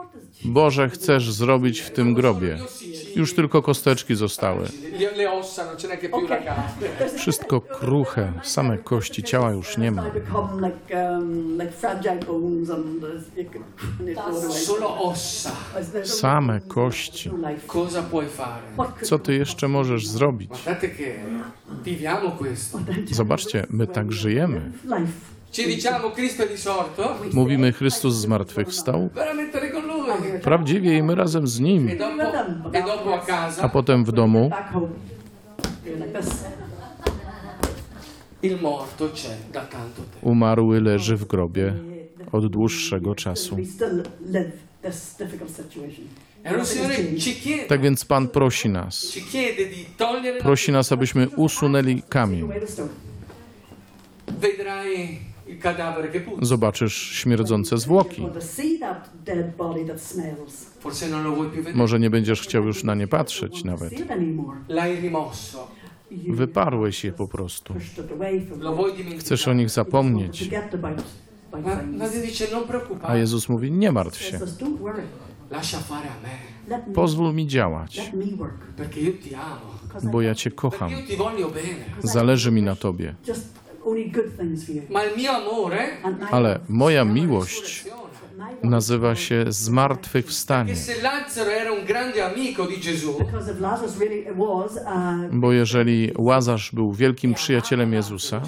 Boże, 0.45 0.89
chcesz 0.89 1.31
zrobić 1.31 1.79
w 1.79 1.89
tym 1.91 2.13
grobie? 2.13 2.57
Już 3.15 3.35
tylko 3.35 3.61
kosteczki 3.61 4.15
zostały. 4.15 4.67
Wszystko 7.17 7.61
kruche, 7.61 8.33
same 8.43 8.77
kości, 8.77 9.23
ciała 9.23 9.51
już 9.51 9.77
nie 9.77 9.91
ma. 9.91 10.03
Um, 10.03 11.61
and 11.61 11.71
uh, 15.93 16.07
Same 16.07 16.59
kości. 16.61 17.31
Co 19.03 19.19
ty 19.19 19.33
jeszcze 19.33 19.67
możesz 19.67 20.07
zrobić? 20.07 20.51
Zobaczcie, 23.11 23.65
my 23.69 23.87
tak 23.87 24.11
żyjemy. 24.11 24.71
Mówimy, 27.33 27.73
Chrystus 27.73 28.15
zmartwychwstał. 28.15 29.09
Prawdziwie 30.43 30.97
i 30.97 31.03
my 31.03 31.15
razem 31.15 31.47
z 31.47 31.59
Nim. 31.59 31.89
e 31.89 32.83
e 33.29 33.63
a 33.63 33.69
potem 33.69 34.05
w 34.05 34.11
domu 34.11 34.51
umarły 40.21 40.81
leży 40.81 41.17
w 41.17 41.25
grobie 41.25 41.73
od 42.31 42.47
dłuższego 42.47 43.15
czasu. 43.15 43.57
Tak 47.67 47.81
więc 47.81 48.05
Pan 48.05 48.27
prosi 48.27 48.69
nas. 48.69 49.17
Prosi 50.39 50.71
nas, 50.71 50.91
abyśmy 50.91 51.29
usunęli 51.29 52.03
kamień. 52.09 52.49
Zobaczysz 56.41 56.93
śmierdzące 56.93 57.77
zwłoki. 57.77 58.27
Może 61.73 61.99
nie 61.99 62.09
będziesz 62.09 62.41
chciał 62.41 62.65
już 62.65 62.83
na 62.83 62.95
nie 62.95 63.07
patrzeć 63.07 63.63
nawet. 63.63 63.93
Wyparłeś 66.27 67.03
je 67.03 67.11
po 67.11 67.27
prostu. 67.27 67.73
Chcesz 69.19 69.47
o 69.47 69.53
nich 69.53 69.69
zapomnieć. 69.69 70.49
Non 71.51 72.09
A 73.03 73.15
Jezus 73.15 73.49
mówi, 73.49 73.71
nie 73.71 73.91
martw 73.91 74.21
się. 74.21 74.39
Pozwól 76.93 77.33
mi 77.33 77.47
działać, 77.47 78.11
bo 80.03 80.21
ja 80.21 80.35
Cię 80.35 80.51
kocham. 80.51 80.91
Zależy 82.03 82.51
mi 82.51 82.61
na 82.61 82.75
Tobie. 82.75 83.15
Ale 86.31 86.59
moja 86.69 87.05
miłość 87.05 87.85
nazywa 88.63 89.15
się 89.15 89.45
zmartwychwstanie. 89.47 90.73
uh, 94.75 95.35
Bo 95.35 95.51
jeżeli 95.51 96.11
Łazarz 96.17 96.71
był 96.71 96.93
wielkim 96.93 97.33
przyjacielem 97.33 97.93
Jezusa, 97.93 98.41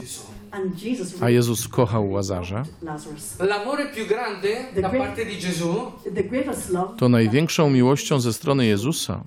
a 1.21 1.29
Jezus 1.29 1.67
kochał 1.67 2.11
Łazarza, 2.11 2.63
Lazarus, 2.81 3.39
l'amore 3.39 3.85
più 3.95 4.05
grande 4.07 4.65
da 4.81 4.89
parte 4.89 5.25
di 5.25 5.37
Gesù 5.37 5.91
the 6.15 6.23
greatest 6.23 6.69
love 6.69 6.97
to 6.97 7.09
największą 7.09 7.69
miłością 7.69 8.19
ze 8.19 8.33
strony 8.33 8.65
Jezusa 8.65 9.23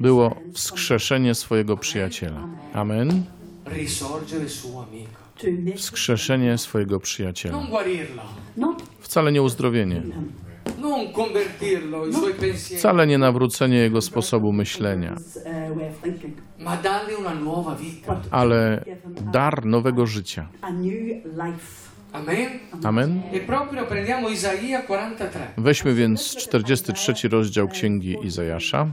było 0.00 0.36
wskrzeszenie 0.52 1.34
swojego 1.34 1.76
przyjaciela. 1.76 2.48
Amen. 2.74 3.24
risorgere 3.66 4.48
suo 4.48 4.82
amico. 4.90 5.24
To 5.38 5.46
make 5.64 5.76
Wskrzeszenie 5.78 6.58
swojego 6.58 7.00
przyjaciela. 7.00 7.56
non 7.58 7.66
guarirlo. 7.70 8.22
Not 8.56 8.82
Wcale 9.00 9.32
nie 9.32 9.42
uzdrowienie, 9.42 10.02
pensieri, 12.40 12.78
Wcale 12.78 13.06
nie 13.06 13.18
nawrócenie 13.18 13.78
jego 13.78 14.00
sposobu 14.00 14.52
myślenia, 14.52 15.16
ale 18.30 18.84
dar 19.32 19.66
nowego 19.66 20.06
życia. 20.06 20.48
Amen? 22.12 22.48
Amen. 22.84 23.22
E 23.32 23.40
proprio 23.40 23.86
prendiamo 23.86 24.28
Isaia 24.28 24.82
43. 24.82 25.38
Weźmy 25.58 25.94
więc 25.94 26.36
43 26.36 27.28
rozdział 27.28 27.68
Księgi 27.68 28.16
Izajasza 28.22 28.86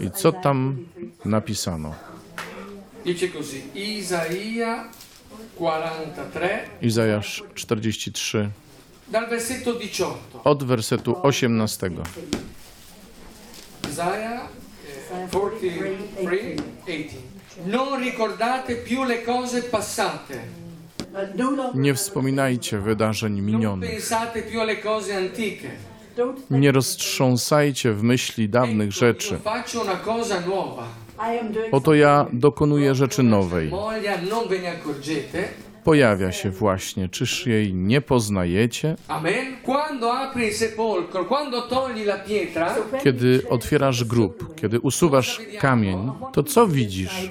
i 0.00 0.10
co 0.10 0.32
tam 0.32 0.76
53 0.94 1.28
napisano. 1.28 1.94
Dice 3.04 3.28
così, 3.28 3.62
Isaia 3.74 4.88
43, 5.56 6.48
Izajasz 6.82 7.42
43 7.54 8.38
dal 8.38 8.48
versetto 8.48 8.56
18. 8.56 8.67
od 10.44 10.64
wersetu 10.64 11.16
18. 11.22 11.90
Isaia 13.90 14.40
eh, 15.10 15.28
43, 15.30 16.56
18. 16.86 17.28
Non 17.66 18.00
ricordate 18.00 18.74
più 18.76 19.04
le 19.04 19.22
cose 19.24 19.62
passate, 19.62 20.38
Nie 21.74 21.94
wspominajcie 21.94 22.78
wydarzeń 22.78 23.40
minionych. 23.40 23.90
Nie 26.50 26.72
roztrząsajcie 26.72 27.92
w 27.92 28.02
myśli 28.02 28.48
dawnych 28.48 28.92
rzeczy. 28.92 29.38
Oto 31.72 31.94
ja 31.94 32.26
dokonuję 32.32 32.94
rzeczy 32.94 33.22
nowej. 33.22 33.70
Pojawia 35.84 36.32
się 36.32 36.50
właśnie. 36.50 37.08
Czyż 37.08 37.46
jej 37.46 37.74
nie 37.74 38.00
poznajecie? 38.00 38.96
Kiedy 43.04 43.42
otwierasz 43.48 44.04
grób, 44.04 44.54
kiedy 44.56 44.80
usuwasz 44.80 45.40
kamień, 45.58 46.10
to 46.32 46.42
co 46.42 46.66
widzisz? 46.66 47.30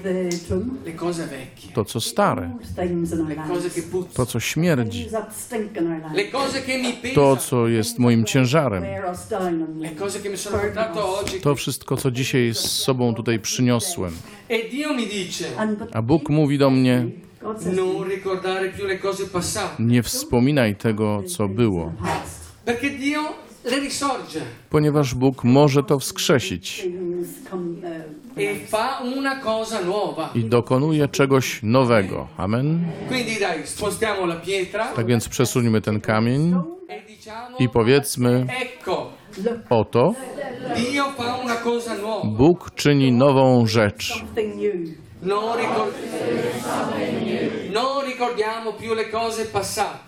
To 1.74 1.86
co 1.86 2.02
stare, 2.02 2.52
to 4.14 4.26
co 4.26 4.40
śmierdzi, 4.40 5.08
to 7.16 7.38
co 7.38 7.68
jest 7.68 8.00
moim 8.00 8.26
ciężarem. 8.26 8.84
To 11.42 11.56
wszystko, 11.56 11.98
co 11.98 12.12
dzisiaj 12.12 12.54
z 12.54 12.60
sobą 12.60 13.16
tutaj 13.16 13.40
przyniosłem. 13.40 14.14
E 14.50 14.58
A 15.94 16.02
Bóg 16.02 16.30
mówi 16.30 16.58
do 16.58 16.70
mnie: 16.70 17.06
Passate, 19.34 19.84
Nie 19.84 20.04
wspominaj 20.04 20.76
tego, 20.76 21.24
co 21.24 21.48
było, 21.48 21.92
ponieważ 24.70 25.16
Bóg 25.16 25.44
może 25.44 25.84
to 25.84 26.00
wskrzesić 26.00 26.88
e 28.38 28.56
i 30.36 30.46
dokonuje 30.46 31.08
czegoś 31.08 31.60
nowego. 31.64 32.28
Amen. 32.38 32.86
Tak 34.96 35.06
więc 35.06 35.30
przesuńmy 35.30 35.82
ten 35.82 36.02
kamień 36.02 36.56
e 36.90 37.64
i 37.64 37.70
powiedzmy: 37.70 38.46
Oto. 39.70 40.14
Bóg 42.26 42.72
czyni 42.76 43.12
nową 43.12 43.68
rzecz. 43.68 44.24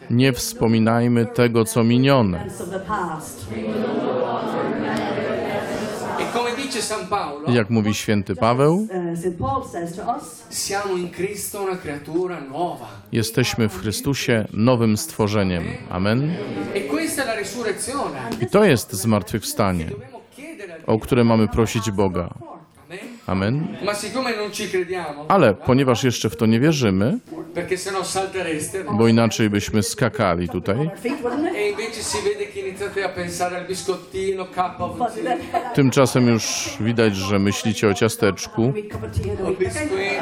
Nie 0.09 0.33
wspominajmy 0.33 1.25
tego, 1.25 1.65
co 1.65 1.83
minione. 1.83 2.45
E 7.47 7.51
Jak 7.53 7.69
mówi 7.69 7.93
święty 7.93 8.35
Paweł, 8.35 8.87
jesteśmy 13.11 13.69
w 13.69 13.81
Chrystusie 13.81 14.47
nowym 14.53 14.97
stworzeniem. 14.97 15.63
Amen. 15.89 16.31
E. 16.75 16.79
I 18.41 18.47
to 18.47 18.63
jest 18.63 18.93
zmartwychwstanie, 18.93 19.85
o 20.87 20.99
które 20.99 21.23
mamy 21.23 21.47
prosić 21.47 21.91
Boga. 21.91 22.33
Amen. 23.27 23.77
Ale 25.27 25.53
ponieważ 25.53 26.03
jeszcze 26.03 26.29
w 26.29 26.35
to 26.35 26.45
nie 26.45 26.59
wierzymy, 26.59 27.17
saltereste, 28.03 28.83
bo 28.83 29.07
inaczej 29.07 29.49
byśmy 29.49 29.83
skakali 29.83 30.49
tutaj, 30.49 30.89
e 35.25 35.73
tymczasem 35.75 36.27
już 36.27 36.69
widać, 36.79 37.15
że 37.15 37.39
myślicie 37.39 37.87
o 37.87 37.93
ciasteczku, 37.93 38.73
tea 40.07 40.21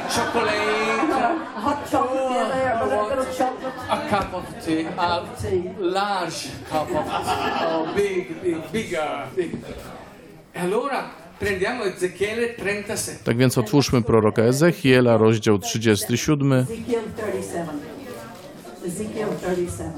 A 3.89 3.97
cup 3.97 4.33
of 4.33 4.45
tea, 4.65 5.73
large 5.79 6.35
cup 6.69 6.95
of 6.95 7.05
tea, 7.25 7.67
oh, 7.67 7.93
big, 7.95 8.41
big, 8.43 8.71
bigger, 8.71 9.27
big. 9.35 9.51
E 10.55 10.59
allora 10.59 11.03
prendiamo 11.03 11.26
Ezechiele 11.26 11.26
37. 11.26 11.26
Tak 13.23 13.37
więc 13.37 13.57
otwórzmy 13.57 14.01
proroka 14.01 14.41
Ezechiela, 14.41 15.17
rozdział 15.17 15.59
37. 15.59 16.53
Ezekiel 16.53 17.01
37. 17.17 17.79
Ezekiel 18.85 19.27
37. 19.41 19.91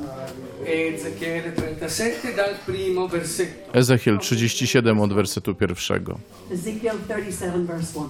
Ezechiele 0.66 1.52
37 1.52 2.36
dal 2.36 2.56
primo 2.66 3.08
versetto. 3.08 3.74
Ezechiel 3.74 4.18
37 4.20 5.00
od 5.02 5.14
wersetu 5.14 5.56
pierwszego. 5.56 6.20
Ezekiel 6.52 6.98
37, 7.08 7.66
verse 7.66 8.00
1. 8.00 8.10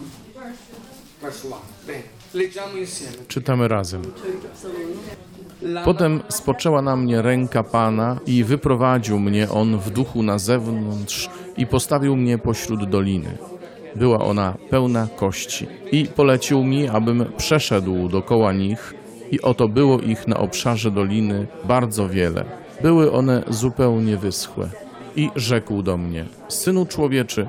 Verso 1.21 1.47
1. 1.47 1.59
Bene, 1.87 2.03
leggiamo 2.33 2.77
insieme. 2.77 3.17
Czytamy 3.27 3.67
razem. 3.67 4.01
Potem 5.85 6.21
spoczęła 6.29 6.81
na 6.81 6.95
mnie 6.95 7.21
ręka 7.21 7.63
Pana 7.63 8.19
i 8.27 8.43
wyprowadził 8.43 9.19
mnie 9.19 9.49
On 9.49 9.77
w 9.77 9.89
duchu 9.89 10.23
na 10.23 10.39
zewnątrz 10.39 11.29
i 11.57 11.67
postawił 11.67 12.15
mnie 12.15 12.37
pośród 12.37 12.89
doliny. 12.89 13.37
Była 13.95 14.19
ona 14.19 14.57
pełna 14.69 15.07
kości. 15.15 15.67
I 15.91 16.05
polecił 16.05 16.63
mi, 16.63 16.87
abym 16.87 17.25
przeszedł 17.37 18.07
dokoła 18.07 18.53
nich 18.53 18.93
i 19.31 19.41
oto 19.41 19.67
było 19.67 19.99
ich 19.99 20.27
na 20.27 20.37
obszarze 20.37 20.91
doliny 20.91 21.47
bardzo 21.63 22.09
wiele. 22.09 22.45
Były 22.81 23.11
one 23.11 23.43
zupełnie 23.49 24.17
wyschłe. 24.17 24.69
I 25.15 25.29
rzekł 25.35 25.81
do 25.81 25.97
mnie, 25.97 26.25
Synu 26.47 26.85
człowieczy, 26.85 27.47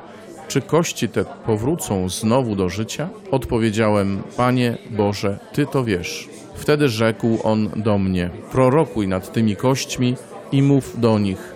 czy 0.48 0.60
kości 0.60 1.08
te 1.08 1.24
powrócą 1.24 2.08
znowu 2.08 2.56
do 2.56 2.68
życia? 2.68 3.08
Odpowiedziałem, 3.30 4.22
Panie 4.36 4.78
Boże, 4.90 5.38
Ty 5.52 5.66
to 5.66 5.84
wiesz. 5.84 6.39
Wtedy 6.60 6.88
rzekł 6.88 7.38
on 7.42 7.70
do 7.76 7.98
mnie: 7.98 8.30
Prorokuj 8.52 9.08
nad 9.08 9.32
tymi 9.32 9.56
kośćmi 9.56 10.16
i 10.52 10.62
mów 10.62 11.00
do 11.00 11.18
nich: 11.18 11.54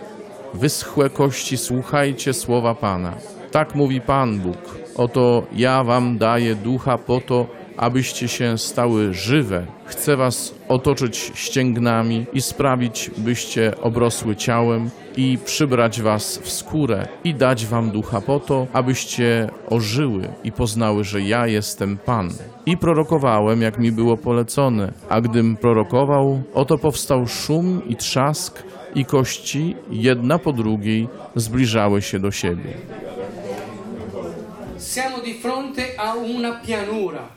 Wyschłe 0.54 1.10
kości, 1.10 1.56
słuchajcie 1.56 2.32
słowa 2.32 2.74
Pana. 2.74 3.14
Tak 3.50 3.74
mówi 3.74 4.00
Pan 4.00 4.40
Bóg. 4.40 4.78
Oto 4.96 5.46
ja 5.56 5.84
wam 5.84 6.18
daję 6.18 6.54
ducha 6.54 6.98
po 6.98 7.20
to, 7.20 7.46
abyście 7.76 8.28
się 8.28 8.58
stały 8.58 9.14
żywe. 9.14 9.66
Chcę 9.84 10.16
was 10.16 10.54
otoczyć 10.68 11.32
ścięgnami 11.34 12.26
i 12.32 12.40
sprawić, 12.42 13.10
byście 13.16 13.72
obrosły 13.82 14.36
ciałem 14.36 14.90
i 15.16 15.38
przybrać 15.44 16.02
was 16.02 16.38
w 16.38 16.50
skórę 16.50 17.08
i 17.24 17.34
dać 17.34 17.66
wam 17.66 17.90
ducha 17.90 18.20
po 18.20 18.40
to, 18.40 18.66
abyście 18.72 19.50
ożyły 19.70 20.28
i 20.44 20.52
poznały, 20.52 21.04
że 21.04 21.20
ja 21.22 21.46
jestem 21.46 21.98
Pan. 21.98 22.30
I 22.66 22.76
prorokowałem, 22.76 23.62
jak 23.62 23.78
mi 23.78 23.92
było 23.92 24.16
polecone, 24.16 24.92
a 25.08 25.20
gdym 25.20 25.56
prorokował, 25.56 26.42
oto 26.54 26.78
powstał 26.78 27.26
szum 27.26 27.82
i 27.88 27.96
trzask 27.96 28.62
i 28.94 29.04
kości, 29.04 29.76
jedna 29.90 30.38
po 30.38 30.52
drugiej, 30.52 31.08
zbliżały 31.36 32.02
się 32.02 32.20
do 32.20 32.30
siebie. 32.30 32.74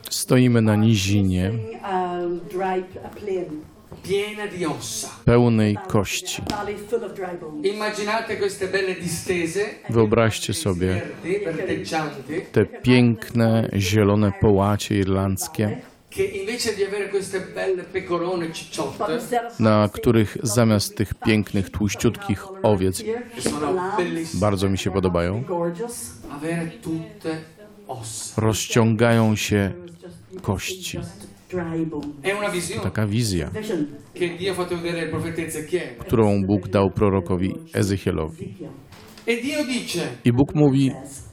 Stoimy 0.10 0.62
na 0.62 0.76
nizinie 0.76 1.52
Pełnej 5.26 5.78
kości. 5.88 6.42
Wyobraźcie 9.90 10.54
sobie 10.54 11.02
te 12.52 12.66
piękne, 12.66 13.70
zielone 13.76 14.32
połacie 14.42 14.96
irlandzkie, 14.98 15.82
na 19.60 19.90
których 19.94 20.38
zamiast 20.44 20.98
tych 20.98 21.14
pięknych, 21.14 21.70
tłuściutkich 21.70 22.46
owiec, 22.64 23.04
bardzo 24.34 24.70
mi 24.70 24.78
się 24.78 24.92
podobają, 24.92 25.44
rozciągają 28.38 29.36
się 29.36 29.74
kości. 30.42 31.00
È 32.22 32.32
una 32.34 32.50
visione 32.50 32.82
Taka 32.82 33.06
wizja, 33.06 33.50
Vision. 33.50 33.88
che 34.14 34.36
Dio 34.38 34.52
ha 34.52 34.56
fatto 34.56 34.76
vedere 34.76 35.04
al 35.04 35.10
profeta 35.10 35.42
Ezechiele. 35.42 35.96
którą 36.00 36.42
Bóg 36.46 36.68
dał 36.70 36.90
prorokowi 36.92 37.56
Ezechielowi. 37.74 38.54
E 39.26 39.42
Dio 39.42 39.64
dice, 39.66 40.18
I 40.26 40.32
Bóg 40.34 40.54
mówi, 40.56 40.92
says, 40.92 41.24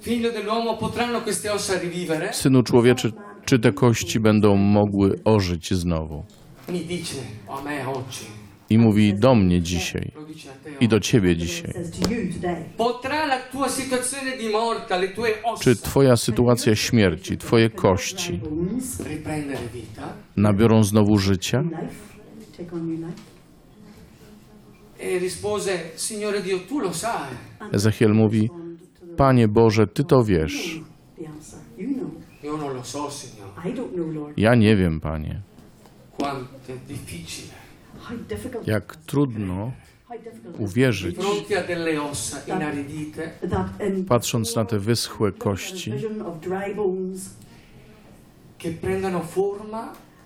figlio 0.00 0.30
dell'uomo, 0.32 0.76
potranno 0.76 1.20
queste 1.20 1.52
ossa 1.52 1.78
rivivere? 1.78 2.32
Synu 2.32 2.62
człowieczy, 2.62 3.12
czy 3.44 3.58
te 3.58 3.72
kości 3.72 4.20
będą 4.20 4.56
mogły 4.56 5.20
ożyć 5.24 5.74
znowu? 5.74 6.24
Mi 6.68 6.80
dice 6.80 7.16
a 7.48 7.62
me 7.62 7.88
oggi, 7.88 8.26
I 8.70 8.78
mówi 8.78 9.14
do 9.14 9.34
mnie 9.34 9.62
dzisiaj 9.62 10.12
i 10.80 10.88
do 10.88 11.00
ciebie 11.00 11.36
dzisiaj. 11.36 11.72
Czy 15.60 15.76
twoja 15.76 16.16
sytuacja 16.16 16.74
śmierci, 16.74 17.38
twoje 17.38 17.70
kości 17.70 18.40
nabiorą 20.36 20.84
znowu 20.84 21.18
życia? 21.18 21.64
E. 25.00 25.16
Ezechiel 27.72 28.14
mówi, 28.14 28.50
Panie 29.16 29.48
Boże, 29.48 29.86
Ty 29.86 30.04
to 30.04 30.24
wiesz. 30.24 30.80
Ja 34.36 34.54
nie 34.54 34.76
wiem, 34.76 35.00
Panie, 35.00 35.40
jak 38.66 38.96
trudno 38.96 39.72
uwierzyć, 40.58 41.16
patrząc 44.08 44.56
na 44.56 44.64
te 44.64 44.78
wyschłe 44.78 45.32
kości, 45.32 45.92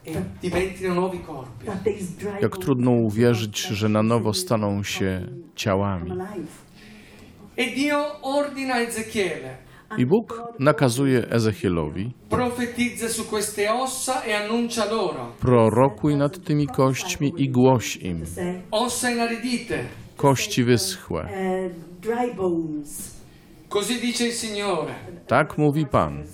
e 0.06 0.22
jak 2.40 2.58
trudno 2.58 2.90
uwierzyć, 2.90 3.60
że 3.60 3.88
na 3.88 4.02
nowo 4.02 4.34
staną 4.34 4.82
się 4.82 5.28
ciałami. 5.56 6.12
E 7.56 7.74
Dio 7.74 8.20
ordina 8.22 8.80
Ezechiele, 8.80 9.56
I 9.98 10.06
Bóg 10.06 10.42
nakazuje 10.58 11.30
Ezechielowi, 11.30 12.12
profetizza 12.28 13.08
su 13.08 13.24
queste 13.24 13.72
ossa 13.72 14.22
e 14.24 14.34
annuncia 14.34 14.84
loro, 14.84 15.32
prorokuj 15.40 16.16
nad 16.16 16.44
tymi 16.44 16.66
kośćmi 16.66 17.32
i 17.36 17.50
głoś 17.50 17.96
im, 17.96 18.24
kości 20.16 20.64
wyschłe. 20.64 21.28
Signore. 24.32 24.94
Tak 25.26 25.58
mówi 25.58 25.86
Pan. 25.86 26.24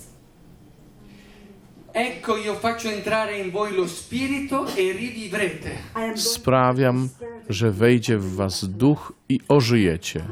Ecco 1.94 2.36
io 2.36 2.54
faccio 2.54 2.90
entrare 2.90 3.38
in 3.38 3.50
voi 3.50 3.74
lo 3.76 3.88
spirito 3.88 4.66
e 4.66 4.92
rivivrete. 4.92 5.70
Sprawiam, 6.14 7.08
że 7.48 7.70
wejdzie 7.70 8.18
w 8.18 8.36
was 8.36 8.64
duch 8.64 9.12
i 9.28 9.40
ożyjecie. 9.48 10.24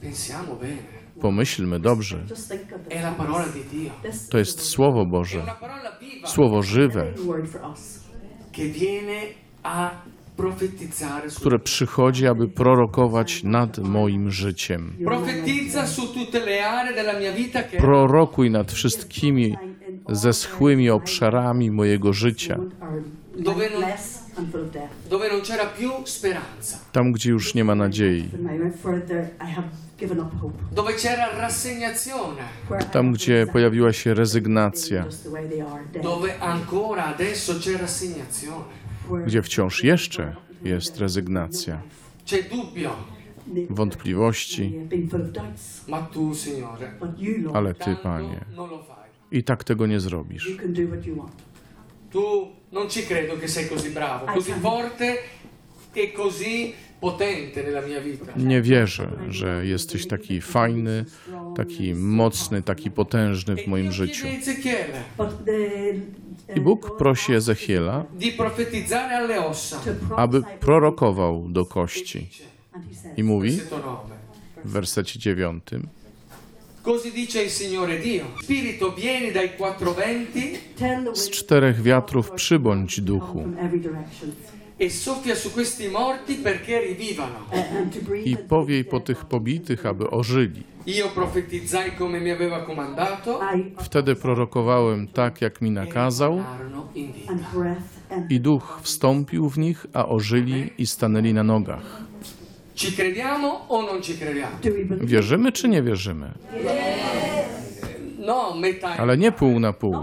Pensiamo 0.00 0.56
bene, 0.56 0.99
Pomyślmy 1.20 1.80
dobrze. 1.80 2.24
To 4.30 4.38
jest 4.38 4.60
Słowo 4.60 5.06
Boże, 5.06 5.42
Słowo 6.24 6.62
żywe, 6.62 7.12
które 11.36 11.58
przychodzi, 11.58 12.26
aby 12.26 12.48
prorokować 12.48 13.44
nad 13.44 13.78
moim 13.78 14.30
życiem. 14.30 14.92
Prorokuj 17.78 18.50
nad 18.50 18.72
wszystkimi 18.72 19.56
zeschłymi 20.08 20.90
obszarami 20.90 21.70
mojego 21.70 22.12
życia, 22.12 22.56
Dove 25.10 25.28
non- 25.28 25.40
c'era 25.42 25.66
più 25.66 25.90
speranza, 26.04 26.78
tam 26.92 27.12
gdzie 27.12 27.30
już 27.30 27.54
nie 27.54 27.64
ma 27.64 27.74
nadziei, 27.74 28.28
dove 30.72 30.94
c'era 30.94 31.28
rassegnazione, 31.38 32.42
tam 32.92 33.12
gdzie 33.12 33.46
pojawiła 33.52 33.92
się 33.92 34.14
rezygnacja, 34.14 35.06
dove 36.02 36.38
ancora 36.40 37.04
adesso 37.14 37.52
c'è 37.54 37.76
rassegnazione, 37.78 38.64
gdzie 39.26 39.42
wciąż 39.42 39.84
jeszcze 39.84 40.36
jest 40.62 40.98
rezygnacja, 40.98 41.82
c'è 42.26 42.42
dubbio, 42.50 42.96
wątpliwości, 43.70 44.74
ale 47.54 47.74
Ty, 47.74 47.96
Panie, 48.02 48.40
non 48.56 48.70
lo 48.70 48.78
fai. 48.82 49.10
i 49.38 49.44
tak 49.44 49.64
tego 49.64 49.86
nie 49.86 50.00
zrobisz. 50.00 50.56
Non 52.72 52.88
ci 52.88 53.04
credo 53.06 53.36
che 53.38 53.48
sei 53.48 53.68
così 53.68 53.88
bravo, 53.90 54.24
così 54.32 54.52
forte 54.52 55.22
e 55.92 56.12
così 56.12 56.74
potente 57.00 57.62
nella 57.62 57.80
mia 57.80 58.00
vita. 58.00 58.32
Nie 58.36 58.62
wierzę, 58.62 59.08
że 59.28 59.66
jesteś 59.66 60.06
taki 60.06 60.40
fajny, 60.40 61.04
taki 61.56 61.94
mocny, 61.94 62.62
taki 62.62 62.90
potężny 62.90 63.56
w 63.56 63.58
E 63.58 63.70
moim 63.70 63.92
życiu. 63.92 64.26
But 65.16 65.44
the, 65.44 65.54
I 66.56 66.60
Bóg 66.60 66.96
prosi 66.98 67.32
Ezechiela, 67.32 68.04
aby 70.16 70.42
prorokował 70.60 71.48
do 71.48 71.66
kości. 71.66 72.28
I 73.16 73.22
mówi 73.22 73.50
versetto 73.50 73.76
9. 73.76 73.98
w 74.64 74.70
wersecie 74.70 75.18
dziewiątym, 75.18 75.88
Così 76.82 77.10
dice 77.12 77.42
il 77.42 77.50
Signore 77.50 77.98
Dio. 77.98 78.32
Spirito 78.40 78.92
vieni 78.92 79.30
dai 79.30 79.54
quattro 79.56 79.92
venti 79.92 80.58
z 81.12 81.30
czterech 81.30 81.82
wiatrów 81.82 82.30
przybądź 82.30 83.00
duchu 83.00 83.44
e 84.80 84.90
soffia 84.90 85.34
su 85.34 85.50
questi 85.50 85.88
morti 85.88 86.34
perché 86.34 86.80
rivivano. 86.80 87.38
i 88.24 88.36
powiej 88.36 88.84
po 88.84 89.00
tych 89.00 89.24
pobitych, 89.24 89.86
aby 89.86 90.10
ożyli. 90.10 90.62
Io 90.86 91.08
profetizzai 91.08 91.90
come 91.98 92.20
mi 92.20 92.30
aveva 92.30 92.64
comandato 92.66 93.40
Wtedy 93.78 94.16
prorokowałem 94.16 95.08
tak, 95.08 95.40
jak 95.40 95.60
mi 95.60 95.70
nakazał, 95.70 96.44
breath 97.54 97.82
and 98.10 98.30
i 98.30 98.40
duch 98.40 98.80
wstąpił 98.82 99.48
w 99.48 99.58
nich, 99.58 99.86
a 99.92 100.08
ożyli 100.08 100.70
i 100.78 100.86
stanęli 100.86 101.34
na 101.34 101.42
nogach. 101.42 102.09
Wierzymy 105.06 105.52
czy 105.52 105.68
nie 105.68 105.82
wierzymy? 105.82 106.32
No, 108.18 108.54
metà. 108.54 108.88
Ale 108.98 109.18
nie 109.18 109.32
pół 109.32 109.60
na 109.60 109.72
pół, 109.72 109.96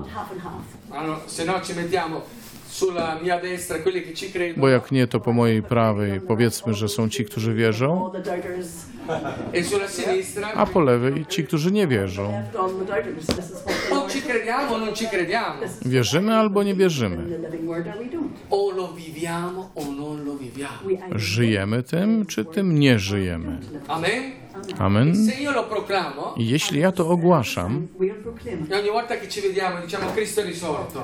bo 4.57 4.69
jak 4.69 4.91
nie, 4.91 5.07
to 5.07 5.19
po 5.19 5.33
mojej 5.33 5.63
prawej 5.63 6.21
powiedzmy, 6.21 6.73
że 6.73 6.89
są 6.89 7.09
ci, 7.09 7.25
którzy 7.25 7.53
wierzą, 7.53 8.11
e 9.53 9.61
a 10.55 10.65
po 10.65 10.79
lewej 10.79 11.25
ci, 11.25 11.43
którzy 11.43 11.71
nie 11.71 11.87
wierzą. 11.87 12.43
Wierzymy 15.85 16.35
albo 16.35 16.63
nie 16.63 16.75
wierzymy. 16.75 17.39
Żyjemy 21.15 21.83
tym, 21.83 22.25
czy 22.25 22.45
tym 22.45 22.79
nie 22.79 22.99
żyjemy. 22.99 23.59
Amen? 23.87 24.46
Amen. 24.79 25.13
I 26.37 26.47
jeśli 26.47 26.79
ja 26.79 26.91
to 26.91 27.09
ogłaszam, 27.09 27.87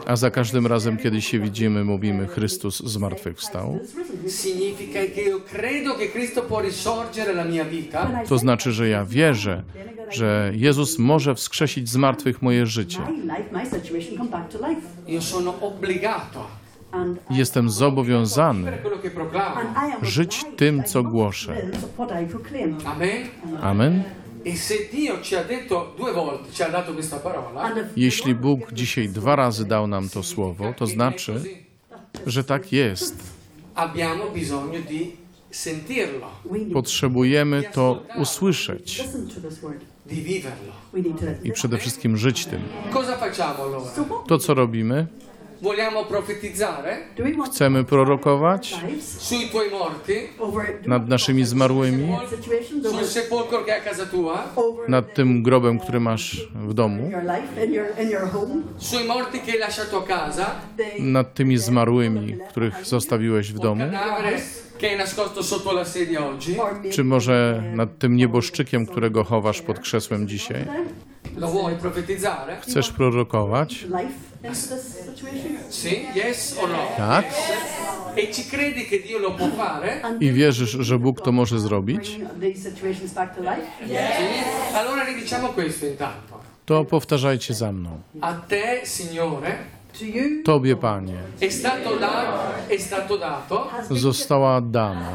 a 0.05 0.15
za 0.15 0.31
każdym 0.31 0.67
razem, 0.67 0.97
kiedy 0.97 1.21
się 1.21 1.39
widzimy, 1.39 1.83
mówimy 1.83 2.27
Chrystus 2.27 2.79
zmartwychwstał, 2.79 3.79
to 8.29 8.37
znaczy, 8.37 8.71
że 8.71 8.89
ja 8.89 9.05
wierzę, 9.05 9.63
że 10.09 10.51
Jezus 10.55 10.99
może 10.99 11.35
wskrzesić 11.35 11.89
z 11.89 11.95
martwych 11.95 12.41
moje 12.41 12.65
życie. 12.65 12.99
Jestem 17.29 17.69
zobowiązany 17.69 18.77
Żyć 20.01 20.45
tym, 20.57 20.83
co 20.83 21.03
głoszę. 21.03 21.61
Amen? 23.61 24.03
Jeśli 27.95 28.35
Bóg 28.35 28.73
dzisiaj 28.73 29.09
dwa 29.09 29.35
razy 29.35 29.65
dał 29.65 29.87
nam 29.87 30.09
to 30.09 30.23
słowo, 30.23 30.73
to 30.77 30.87
znaczy, 30.87 31.41
że 32.27 32.43
tak 32.43 32.71
jest. 32.71 33.33
Potrzebujemy 36.73 37.63
to 37.73 38.03
usłyszeć 38.19 39.03
i 41.43 41.51
przede 41.51 41.77
wszystkim 41.77 42.17
żyć 42.17 42.45
tym. 42.45 42.61
To, 44.27 44.37
co 44.37 44.53
robimy, 44.53 45.07
Chcemy 47.45 47.83
prorokować 47.83 48.75
nad 50.85 51.07
naszymi 51.07 51.45
zmarłymi, 51.45 52.07
nad 54.87 55.13
tym 55.13 55.43
grobem, 55.43 55.79
który 55.79 55.99
masz 55.99 56.47
w 56.55 56.73
domu, 56.73 57.11
nad 60.99 61.33
tymi 61.33 61.57
zmarłymi, 61.57 62.37
których 62.49 62.85
zostawiłeś 62.85 63.53
w 63.53 63.59
domu, 63.59 63.83
czy 66.91 67.03
może 67.03 67.63
nad 67.75 67.97
tym 67.97 68.15
nieboszczykiem, 68.15 68.85
którego 68.85 69.23
chowasz 69.23 69.61
pod 69.61 69.79
krzesłem 69.79 70.27
dzisiaj? 70.27 70.65
Chcesz 72.61 72.91
prorokować? 72.91 73.85
no? 76.67 76.97
Tak. 76.97 77.25
E? 80.03 80.17
I 80.19 80.31
wierzysz, 80.31 80.69
że 80.69 80.99
Bóg 80.99 81.21
to 81.21 81.31
może 81.31 81.59
zrobić? 81.59 82.19
To 86.65 86.85
powtarzajcie 86.85 87.53
za 87.53 87.71
mną. 87.71 88.01
A 88.21 88.33
te, 88.33 88.85
Signore, 88.85 89.57
Tobie, 90.43 90.75
Panie, 90.75 91.13
została 93.89 94.61
dana 94.61 95.11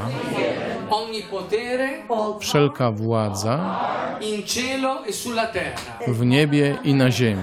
wszelka 2.40 2.90
władza 2.90 3.80
in 4.20 4.42
cielo 4.42 5.06
e 5.06 5.12
sulla 5.12 5.46
terra. 5.46 5.98
w 6.08 6.24
niebie 6.26 6.78
i 6.84 6.94
na 6.94 7.10
ziemi. 7.10 7.42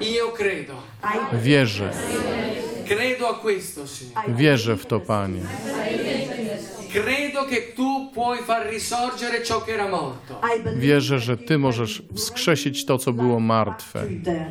Io 0.00 0.28
credo, 0.28 0.72
I, 1.04 1.36
Wierzę, 1.36 1.90
credo 2.88 3.28
a 3.28 3.34
questo, 3.34 3.86
Signore. 3.86 4.32
wierzę 4.34 4.76
w 4.76 4.86
to, 4.86 5.00
Panie. 5.00 5.42
Credo 6.92 7.44
che 7.44 7.56
tu 7.76 8.10
puoi 8.14 8.38
far 8.38 8.66
risorgere 8.70 9.42
ciò 9.44 9.60
che 9.60 9.72
era 9.74 9.88
morto. 9.88 10.40
I 10.56 10.62
believe 10.62 10.80
Wierzę, 10.80 11.18
że 11.18 11.36
Ty 11.36 11.58
możesz 11.58 12.02
wskrzesić 12.14 12.84
to, 12.84 12.98
co 12.98 13.12
było 13.12 13.40
martwe. 13.40 14.00
to 14.00 14.06
death. 14.08 14.50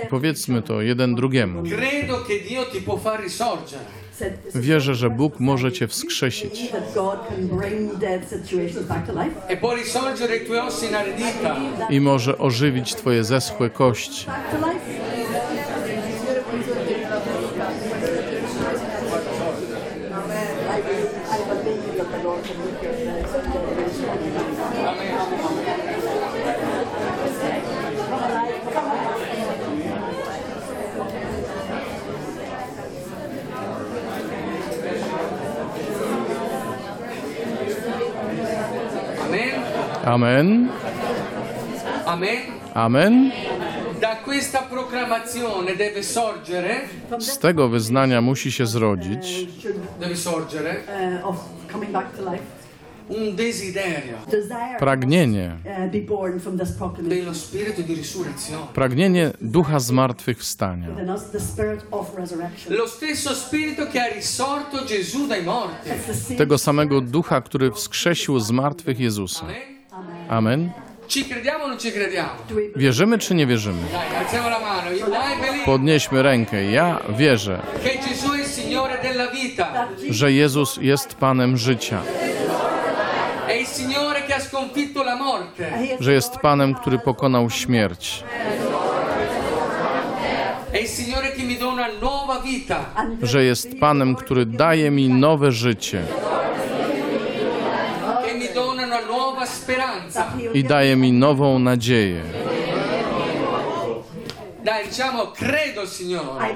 Powiedzmy 0.09 0.61
to 0.61 0.81
jeden 0.81 1.15
drugiemu. 1.15 1.63
Credo 1.63 2.23
che 2.27 2.39
Dio 2.39 2.65
ti 2.65 2.81
può 2.81 2.97
far 2.97 3.23
risorgere. 3.23 4.03
said 4.13 4.33
Wierzę, 4.55 4.95
że 4.95 5.09
Bóg 5.09 5.39
może 5.39 5.71
Cię 5.71 5.87
wskrzesić. 5.87 6.71
E 11.89 11.95
i 11.95 12.01
może 12.01 12.37
ożywić 12.37 12.95
Twoje 12.95 13.23
zeschłe 13.23 13.69
kości. 13.69 14.25
Back 14.25 14.51
to 14.51 14.57
life. 14.57 14.79
I 20.73 20.81
believe, 20.81 21.09
I 21.29 21.63
believe 21.63 21.97
that 21.97 22.11
the 22.11 22.23
Lord 22.23 22.43
can 22.43 22.57
make 22.59 22.83
your 22.83 22.93
dead 22.93 23.23
Amen. 39.33 39.92
Amen. 40.03 40.69
Amen. 42.05 42.37
Amen. 42.73 43.31
Z 47.19 47.37
tego 47.37 47.69
wyznania 47.69 48.21
musi 48.21 48.51
się 48.51 48.67
zrodzić. 48.67 49.47
Uh, 53.09 53.19
pragnienie, 54.79 55.57
uh, 55.65 55.91
pragnienie 58.73 59.31
ducha 59.41 59.79
zmartwychwstania. 59.79 60.87
Tego 66.37 66.57
samego 66.57 67.01
ducha, 67.01 67.41
który 67.41 67.71
wskrzesił 67.71 68.39
z 68.39 68.51
martwych 68.51 68.99
Jezusa. 68.99 69.45
Amen. 70.29 70.71
Wierzymy 72.75 73.17
czy 73.17 73.35
nie 73.35 73.47
wierzymy? 73.47 73.81
Podnieśmy 75.65 76.21
rękę. 76.23 76.63
Ja 76.65 76.99
wierzę, 77.09 77.59
vita. 79.33 79.87
że 80.09 80.31
Jezus 80.31 80.77
jest 80.81 81.15
Panem 81.15 81.57
życia, 81.57 82.01
że 85.99 86.13
jest 86.13 86.37
Panem, 86.37 86.75
który 86.75 86.99
pokonał 86.99 87.49
śmierć, 87.49 88.23
że 93.21 93.43
jest 93.43 93.79
Panem, 93.79 94.15
który 94.15 94.45
daje 94.45 94.91
mi 94.91 95.09
nowe 95.09 95.51
życie 95.51 96.03
Che 98.25 98.33
mi 98.33 98.47
dona 98.53 98.83
una 98.83 99.01
nuova 99.01 99.01
speranza. 99.01 99.32
I 100.53 100.63
daje 100.63 100.95
mi 100.95 101.11
nową 101.11 101.59
nadzieję. 101.59 102.21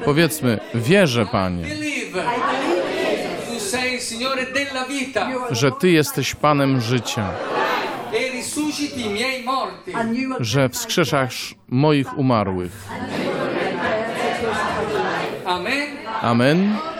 Powiedzmy, 0.05 0.59
wierzę, 0.75 1.25
Panie, 1.25 1.65
że 5.51 5.71
Ty 5.71 5.89
jesteś 5.89 6.35
Panem 6.35 6.81
życia, 6.81 7.29
E 8.13 8.38
że 10.39 10.69
wskrzeszasz 10.69 11.55
moich 11.67 12.17
umarłych. 12.17 12.71
Amen. 15.45 15.88
Amen. 16.21 16.97